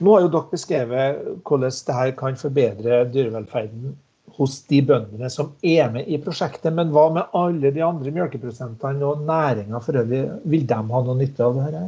Nå 0.00 0.14
har 0.14 0.24
jo 0.24 0.32
dere 0.32 0.54
beskrevet 0.54 1.18
hvordan 1.44 1.74
dette 1.74 2.14
kan 2.22 2.38
forbedre 2.40 3.02
dyrevelferden 3.12 3.98
hos 4.40 4.60
de 4.72 4.80
bøndene 4.88 5.28
som 5.32 5.52
er 5.60 5.90
med 5.92 6.08
i 6.08 6.18
prosjektet. 6.22 6.72
Men 6.72 6.92
hva 6.94 7.06
med 7.12 7.34
alle 7.36 7.72
de 7.74 7.82
andre 7.84 8.12
melkeprodusentene 8.16 9.04
og 9.04 9.24
næringa 9.28 9.80
for 9.84 10.00
øvrig? 10.00 10.22
Vil 10.48 10.64
de 10.68 10.78
ha 10.78 11.02
noe 11.06 11.16
nytte 11.18 11.44
av 11.44 11.58
dette? 11.60 11.82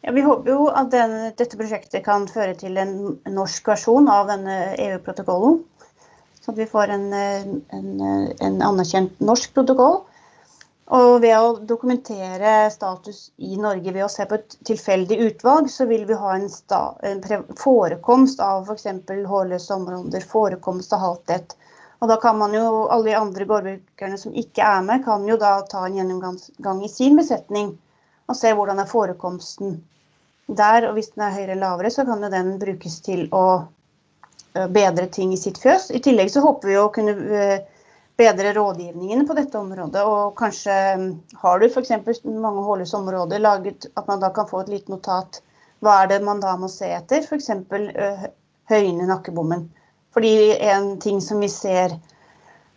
Ja, 0.00 0.14
vi 0.16 0.24
håper 0.24 0.48
jo 0.48 0.68
at 0.72 0.88
den, 0.94 1.16
dette 1.36 1.58
prosjektet 1.60 2.06
kan 2.06 2.24
føre 2.30 2.54
til 2.56 2.78
en 2.80 2.94
norsk 3.28 3.68
versjon 3.68 4.08
av 4.08 4.30
denne 4.32 4.56
EU-protokollen. 4.80 5.60
Så 6.40 6.54
at 6.54 6.60
vi 6.62 6.68
får 6.70 6.94
en, 6.94 7.10
en, 7.12 7.90
en 8.40 8.62
anerkjent 8.64 9.20
norsk 9.20 9.52
protokoll. 9.58 10.00
Og 10.90 11.20
ved 11.22 11.36
å 11.38 11.50
dokumentere 11.62 12.52
status 12.74 13.28
i 13.38 13.54
Norge 13.60 13.92
ved 13.94 14.02
å 14.02 14.10
se 14.10 14.24
på 14.26 14.34
et 14.40 14.56
tilfeldig 14.66 15.20
utvalg, 15.28 15.68
så 15.70 15.86
vil 15.86 16.02
vi 16.08 16.16
ha 16.18 16.32
en, 16.34 16.48
en 17.06 17.20
forekomst 17.60 18.42
av 18.42 18.66
f.eks. 18.66 18.88
hårløse 19.30 19.76
områder, 19.76 20.26
forekomst 20.32 20.96
av 20.96 21.04
halthet. 21.04 21.54
Og 22.00 22.10
da 22.10 22.16
kan 22.18 22.38
man 22.40 22.56
jo, 22.56 22.88
alle 22.88 23.12
de 23.12 23.16
andre 23.20 23.46
gårdbrukerne 23.46 24.18
som 24.18 24.34
ikke 24.34 24.66
er 24.66 24.82
med, 24.82 25.04
kan 25.04 25.28
jo 25.28 25.38
da 25.38 25.60
ta 25.70 25.84
en 25.86 26.00
gjennomgang 26.00 26.82
i 26.82 26.90
sin 26.90 27.18
besetning 27.20 27.74
og 28.30 28.38
se 28.38 28.50
hvordan 28.56 28.82
er 28.82 28.90
forekomsten 28.90 29.76
der. 30.48 30.88
Og 30.88 30.96
hvis 30.98 31.12
den 31.14 31.28
er 31.28 31.36
høyere 31.36 31.52
eller 31.54 31.66
lavere, 31.68 31.94
så 31.94 32.06
kan 32.08 32.24
jo 32.24 32.32
den 32.32 32.56
brukes 32.62 32.98
til 33.06 33.28
å 33.30 33.44
bedre 34.74 35.06
ting 35.06 35.34
i 35.34 35.38
sitt 35.38 35.60
fjøs. 35.62 35.90
I 35.94 36.02
tillegg 36.02 36.32
så 36.32 36.42
håper 36.42 36.72
vi 36.72 36.78
å 36.80 36.88
kunne 36.94 37.14
bedre 38.20 38.52
rådgivningen 38.56 39.24
på 39.28 39.36
dette 39.38 39.58
området. 39.58 40.04
Og 40.04 40.36
kanskje 40.38 40.76
mm, 41.00 41.10
har 41.42 41.60
du 41.60 41.66
f.eks. 41.68 42.22
mange 42.24 42.64
hårløse 42.66 42.96
områder, 43.00 43.42
laget 43.42 43.88
at 43.96 44.08
man 44.10 44.22
da 44.22 44.32
kan 44.36 44.48
få 44.50 44.64
et 44.64 44.72
lite 44.76 44.92
notat. 44.92 45.40
Hva 45.80 46.02
er 46.02 46.12
det 46.12 46.20
man 46.24 46.42
da 46.44 46.54
må 46.60 46.68
se 46.68 46.90
etter? 46.92 47.24
F.eks. 47.24 47.50
høyne 48.70 49.08
nakkebommen. 49.08 49.68
Fordi 50.14 50.34
en 50.72 50.96
ting 51.00 51.20
som 51.24 51.40
vi 51.40 51.48
ser 51.52 51.94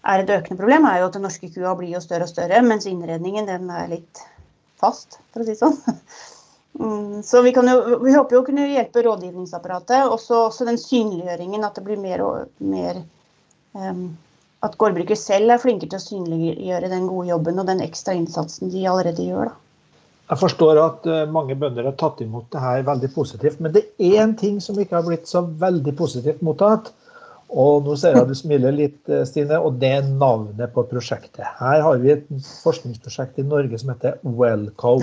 er 0.04 0.22
et 0.22 0.30
økende 0.30 0.60
problem, 0.60 0.86
er 0.86 1.00
jo 1.02 1.10
at 1.10 1.18
den 1.18 1.26
norske 1.26 1.50
kua 1.54 1.74
blir 1.80 1.96
jo 1.96 2.04
større 2.04 2.28
og 2.28 2.32
større, 2.32 2.62
mens 2.66 2.88
innredningen 2.90 3.48
den 3.48 3.70
er 3.72 3.90
litt 3.92 4.24
fast, 4.80 5.20
for 5.32 5.44
å 5.44 5.48
si 5.48 5.56
det 5.56 5.62
sånn. 5.64 5.80
Mm, 6.74 7.24
så 7.24 7.44
vi, 7.46 7.52
jo, 7.54 8.00
vi, 8.02 8.16
håper 8.16 8.34
jo 8.34 8.40
å 8.42 8.46
kunne 8.48 8.64
hjelpe 8.66 9.04
rådgivningsapparatet. 9.06 10.08
Også, 10.10 10.40
også 10.48 10.66
den 10.66 10.80
synliggjøringen, 10.82 11.62
at 11.62 11.78
det 11.78 11.84
blir 11.86 12.00
mer 12.02 12.24
og 12.26 12.64
mer 12.66 12.98
um, 13.78 14.08
at 14.64 14.78
gårdbruker 14.80 15.20
selv 15.20 15.52
er 15.54 15.62
flinkere 15.62 15.92
til 15.92 16.00
å 16.00 16.06
synliggjøre 16.08 16.92
den 16.92 17.10
gode 17.12 17.30
jobben 17.34 17.60
og 17.60 17.68
den 17.68 17.84
ekstra 17.84 18.16
innsatsen 18.16 18.72
de 18.72 18.88
allerede 18.88 19.28
gjør. 19.28 19.52
Da. 19.52 19.60
Jeg 20.32 20.40
forstår 20.40 20.80
at 20.80 21.08
eh, 21.12 21.24
mange 21.30 21.56
bønder 21.60 21.90
har 21.90 21.96
tatt 22.00 22.22
imot 22.24 22.48
det 22.54 22.62
her 22.64 22.86
veldig 22.88 23.10
positivt, 23.14 23.60
men 23.62 23.74
det 23.76 23.84
er 24.00 24.22
en 24.24 24.36
ting 24.40 24.62
som 24.64 24.80
ikke 24.80 24.96
har 24.96 25.08
blitt 25.08 25.28
så 25.30 25.44
veldig 25.44 25.94
positivt 26.00 26.44
mottatt. 26.46 26.94
Og 27.54 27.84
nå 27.86 27.94
ser 28.00 28.16
jeg 28.16 28.24
at 28.24 28.32
du 28.32 28.38
smiler 28.38 28.74
litt, 28.74 29.02
eh, 29.12 29.26
Stine, 29.30 29.60
og 29.60 29.76
det 29.82 29.92
er 30.00 30.08
navnet 30.08 30.72
på 30.74 30.86
prosjektet. 30.90 31.44
Her 31.60 31.84
har 31.86 32.00
vi 32.02 32.14
et 32.16 32.24
forskningsprosjekt 32.64 33.44
i 33.44 33.46
Norge 33.46 33.78
som 33.82 33.92
heter 33.94 34.16
Wellco. 34.40 34.96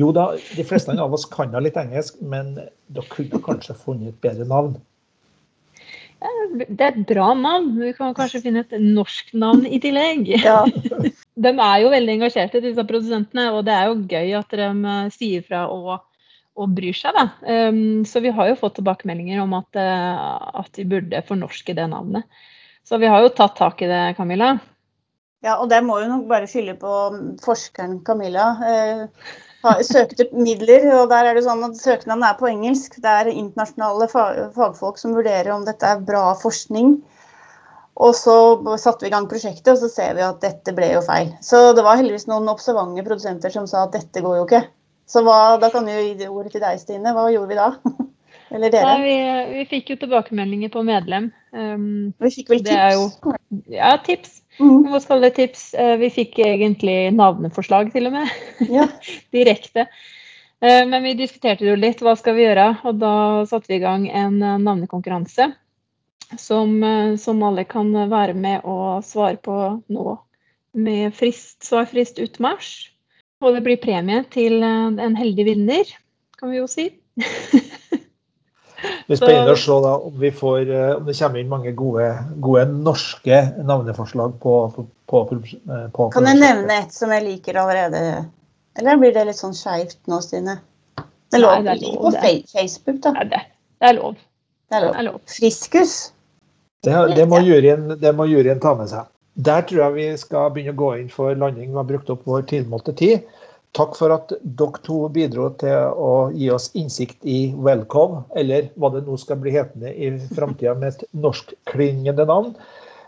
Jo 0.00 0.08
da, 0.16 0.32
de 0.56 0.66
fleste 0.66 0.96
av 0.96 1.14
oss 1.14 1.28
kan 1.30 1.52
da 1.52 1.62
litt 1.62 1.78
engelsk, 1.78 2.18
men 2.24 2.56
dere 2.56 3.12
kunne 3.12 3.44
kanskje 3.44 3.76
funnet 3.84 4.16
et 4.16 4.24
bedre 4.24 4.48
navn? 4.48 4.80
Det 6.22 6.78
er 6.78 6.92
et 6.92 7.02
bra 7.08 7.32
navn. 7.34 7.72
Vi 7.80 7.92
kan 7.96 8.14
kanskje 8.16 8.42
finne 8.44 8.62
et 8.62 8.74
norsk 8.78 9.32
navn 9.38 9.66
i 9.66 9.80
tillegg. 9.82 10.28
Ja. 10.44 10.62
de 11.44 11.52
er 11.52 11.76
jo 11.82 11.92
veldig 11.92 12.16
engasjerte, 12.18 12.62
disse 12.64 12.84
produsentene, 12.88 13.48
og 13.56 13.64
det 13.66 13.74
er 13.74 13.90
jo 13.90 14.00
gøy 14.10 14.34
at 14.38 14.56
de 14.56 14.66
eh, 14.68 15.12
sier 15.14 15.46
fra 15.46 15.64
og, 15.72 15.94
og 16.58 16.74
bryr 16.76 16.96
seg. 16.96 17.16
Da. 17.16 17.26
Um, 17.72 18.02
så 18.08 18.22
vi 18.24 18.34
har 18.34 18.50
jo 18.52 18.58
fått 18.60 18.78
tilbakemeldinger 18.78 19.42
om 19.42 19.56
at, 19.58 19.70
uh, 19.78 20.62
at 20.62 20.70
de 20.78 20.86
burde 20.88 21.24
fornorske 21.28 21.74
det 21.78 21.88
navnet. 21.90 22.28
Så 22.86 22.98
vi 23.02 23.10
har 23.10 23.22
jo 23.22 23.32
tatt 23.34 23.56
tak 23.58 23.82
i 23.82 23.90
det, 23.90 24.02
Camilla. 24.18 24.56
Ja, 25.42 25.56
og 25.58 25.70
det 25.72 25.80
må 25.82 25.98
jo 26.02 26.10
nok 26.10 26.28
bare 26.30 26.46
skylde 26.50 26.76
på 26.78 26.92
forskeren 27.42 28.00
Camilla. 28.06 28.52
Søkte 29.62 30.26
midler, 30.34 30.88
og 30.96 31.08
der 31.12 31.28
er 31.28 31.38
det 31.38 31.44
sånn 31.46 31.62
at 31.68 31.78
søknaden 31.78 32.24
er 32.26 32.34
på 32.38 32.48
engelsk. 32.50 32.96
Det 33.02 33.10
er 33.22 33.30
internasjonale 33.30 34.08
fagfolk 34.10 34.98
som 34.98 35.14
vurderer 35.14 35.52
om 35.54 35.66
dette 35.68 35.86
er 35.86 36.02
bra 36.02 36.32
forskning. 36.40 36.96
Og 38.02 38.14
så 38.16 38.34
satte 38.80 39.04
vi 39.04 39.10
i 39.10 39.14
gang 39.14 39.28
prosjektet, 39.30 39.74
og 39.74 39.78
så 39.78 39.90
ser 39.92 40.16
vi 40.18 40.24
at 40.26 40.40
dette 40.42 40.74
ble 40.74 40.94
jo 40.94 41.02
feil. 41.06 41.30
Så 41.44 41.70
det 41.76 41.84
var 41.86 42.00
heldigvis 42.00 42.26
noen 42.30 42.50
observante 42.50 43.04
produsenter 43.06 43.52
som 43.54 43.68
sa 43.70 43.84
at 43.86 43.94
dette 43.94 44.24
går 44.24 44.40
jo 44.40 44.46
ikke. 44.48 44.64
Så 45.12 45.22
hva, 45.26 45.58
da 45.62 45.68
kan 45.70 45.86
vi 45.86 45.94
jo 45.94 46.04
gi 46.08 46.30
ordet 46.30 46.54
til 46.56 46.64
deg, 46.64 46.80
Stine. 46.80 47.14
Hva 47.14 47.28
gjorde 47.30 47.52
vi 47.52 47.60
da? 47.60 47.68
Eller 48.54 48.72
dere? 48.72 48.88
Nei, 48.88 49.02
vi, 49.04 49.16
vi, 49.54 49.64
fikk 49.70 49.94
jo 49.94 49.98
tilbakemeldinger 50.02 50.72
på 50.72 50.82
medlem. 50.88 51.30
Um, 51.56 52.12
vi 52.20 52.32
fikk 52.34 52.52
vel 52.52 52.64
tips? 52.66 53.20
Jo, 53.22 53.36
ja, 53.72 53.94
tips. 54.04 54.41
Mm. 54.62 54.90
Hva 54.92 55.00
skal 55.02 55.24
det 55.24 55.34
tips? 55.36 55.72
Eh, 55.74 55.96
vi 55.98 56.10
fikk 56.12 56.38
egentlig 56.44 56.96
navneforslag 57.16 57.90
til 57.94 58.08
og 58.10 58.14
med. 58.14 58.34
Ja. 58.70 58.86
Direkte. 59.34 59.88
Eh, 60.62 60.84
men 60.86 61.02
vi 61.02 61.16
diskuterte 61.18 61.66
jo 61.66 61.74
litt 61.78 62.02
hva 62.04 62.14
skal 62.18 62.36
vi 62.38 62.46
gjøre, 62.46 62.68
og 62.86 63.00
da 63.02 63.14
satte 63.50 63.72
vi 63.72 63.80
i 63.80 63.82
gang 63.82 64.06
en 64.08 64.38
eh, 64.38 64.60
navnekonkurranse. 64.62 65.52
Som, 66.40 66.78
som 67.20 67.42
alle 67.44 67.66
kan 67.68 67.90
være 68.08 68.32
med 68.32 68.62
og 68.64 69.02
svare 69.04 69.36
på 69.36 69.56
nå. 69.92 70.14
Med 70.80 71.12
frist, 71.12 71.58
svarfrist 71.66 72.16
ut 72.22 72.38
mars. 72.40 72.70
Og 73.44 73.52
det 73.52 73.60
blir 73.66 73.76
premie 73.82 74.22
til 74.32 74.64
en 74.64 75.18
heldig 75.18 75.44
vinner, 75.50 75.92
kan 76.40 76.54
vi 76.54 76.62
jo 76.62 76.70
si. 76.72 76.86
Det 78.82 79.12
blir 79.12 79.20
spennende 79.20 79.54
å 79.54 79.60
se 79.62 79.78
da, 79.84 79.92
om, 80.08 80.24
får, 80.38 80.70
om 80.96 81.06
det 81.06 81.14
kommer 81.18 81.42
inn 81.42 81.50
mange 81.50 81.72
gode, 81.78 82.08
gode 82.42 82.64
norske 82.72 83.40
navneforslag 83.62 84.34
på, 84.42 84.56
på, 84.74 84.86
på, 85.10 85.22
på 85.94 86.08
Kan 86.14 86.26
jeg 86.30 86.40
nevne 86.40 86.80
et 86.82 86.94
som 86.94 87.14
jeg 87.14 87.26
liker 87.26 87.60
allerede? 87.62 88.24
Eller 88.80 88.98
blir 89.00 89.14
det 89.14 89.26
litt 89.28 89.38
sånn 89.38 89.54
skeivt 89.56 90.00
nå, 90.10 90.18
Stine? 90.24 90.58
Det 91.32 91.38
er 91.38 91.44
lov, 91.44 91.54
Nei, 91.54 91.62
det 91.64 91.72
er 91.72 91.82
lov 91.86 92.16
på 92.18 92.34
Facebook, 92.52 92.98
da. 93.04 93.14
Nei, 93.16 93.28
det, 93.30 93.40
det, 93.78 93.88
er 93.88 93.96
lov. 93.98 94.18
Det 94.68 94.76
er 94.76 94.84
lov. 94.84 94.92
Det 94.92 95.00
er 95.00 95.08
lov. 95.08 95.20
Friskus. 95.32 95.94
Det, 96.82 96.94
det, 97.16 97.26
må 97.30 97.38
juryen, 97.46 97.86
det 98.00 98.12
må 98.18 98.26
juryen 98.26 98.60
ta 98.62 98.74
med 98.76 98.90
seg. 98.90 99.08
Der 99.46 99.64
tror 99.68 99.84
jeg 99.86 99.94
vi 99.96 100.06
skal 100.20 100.50
begynne 100.52 100.74
å 100.74 100.80
gå 100.82 100.90
inn 101.00 101.08
for 101.12 101.32
landing. 101.38 101.70
Vi 101.70 101.78
har 101.78 101.88
brukt 101.88 102.10
opp 102.12 102.26
vår 102.28 102.44
tilmålte 102.50 102.92
tid. 102.98 103.22
Takk 103.72 103.94
for 103.96 104.12
at 104.12 104.32
dere 104.42 104.80
to 104.84 104.98
bidro 105.12 105.46
til 105.60 105.94
å 105.96 106.28
gi 106.36 106.50
oss 106.52 106.68
innsikt 106.76 107.24
i 107.24 107.54
Welcome, 107.56 108.26
eller 108.36 108.68
hva 108.76 108.90
det 108.92 109.06
nå 109.06 109.16
skal 109.20 109.40
bli 109.40 109.54
hetende 109.54 109.94
i 109.96 110.10
framtida 110.36 110.74
med 110.76 110.92
et 110.92 111.06
norskklingende 111.16 112.26
navn. 112.28 112.52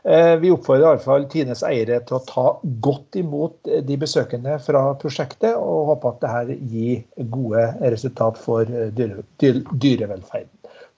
Eh, 0.05 0.35
vi 0.41 0.53
oppfordrer 0.53 0.87
iallfall 0.87 1.27
Tines 1.33 1.63
eiere 1.69 2.01
til 2.09 2.17
å 2.17 2.25
ta 2.29 2.47
godt 2.85 3.17
imot 3.21 3.71
de 3.89 3.99
besøkende 4.01 4.57
fra 4.65 4.87
prosjektet, 5.01 5.53
og 5.53 5.93
håper 5.93 6.15
at 6.15 6.25
dette 6.25 6.59
gir 6.73 7.29
gode 7.37 7.67
resultat 7.85 8.41
for 8.41 8.65
dyre, 8.69 9.25
dyrevelferden. 9.41 10.53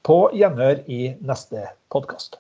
På 0.07 0.29
gjenhør 0.35 0.87
i 0.87 1.11
neste 1.27 1.67
podkast. 1.91 2.39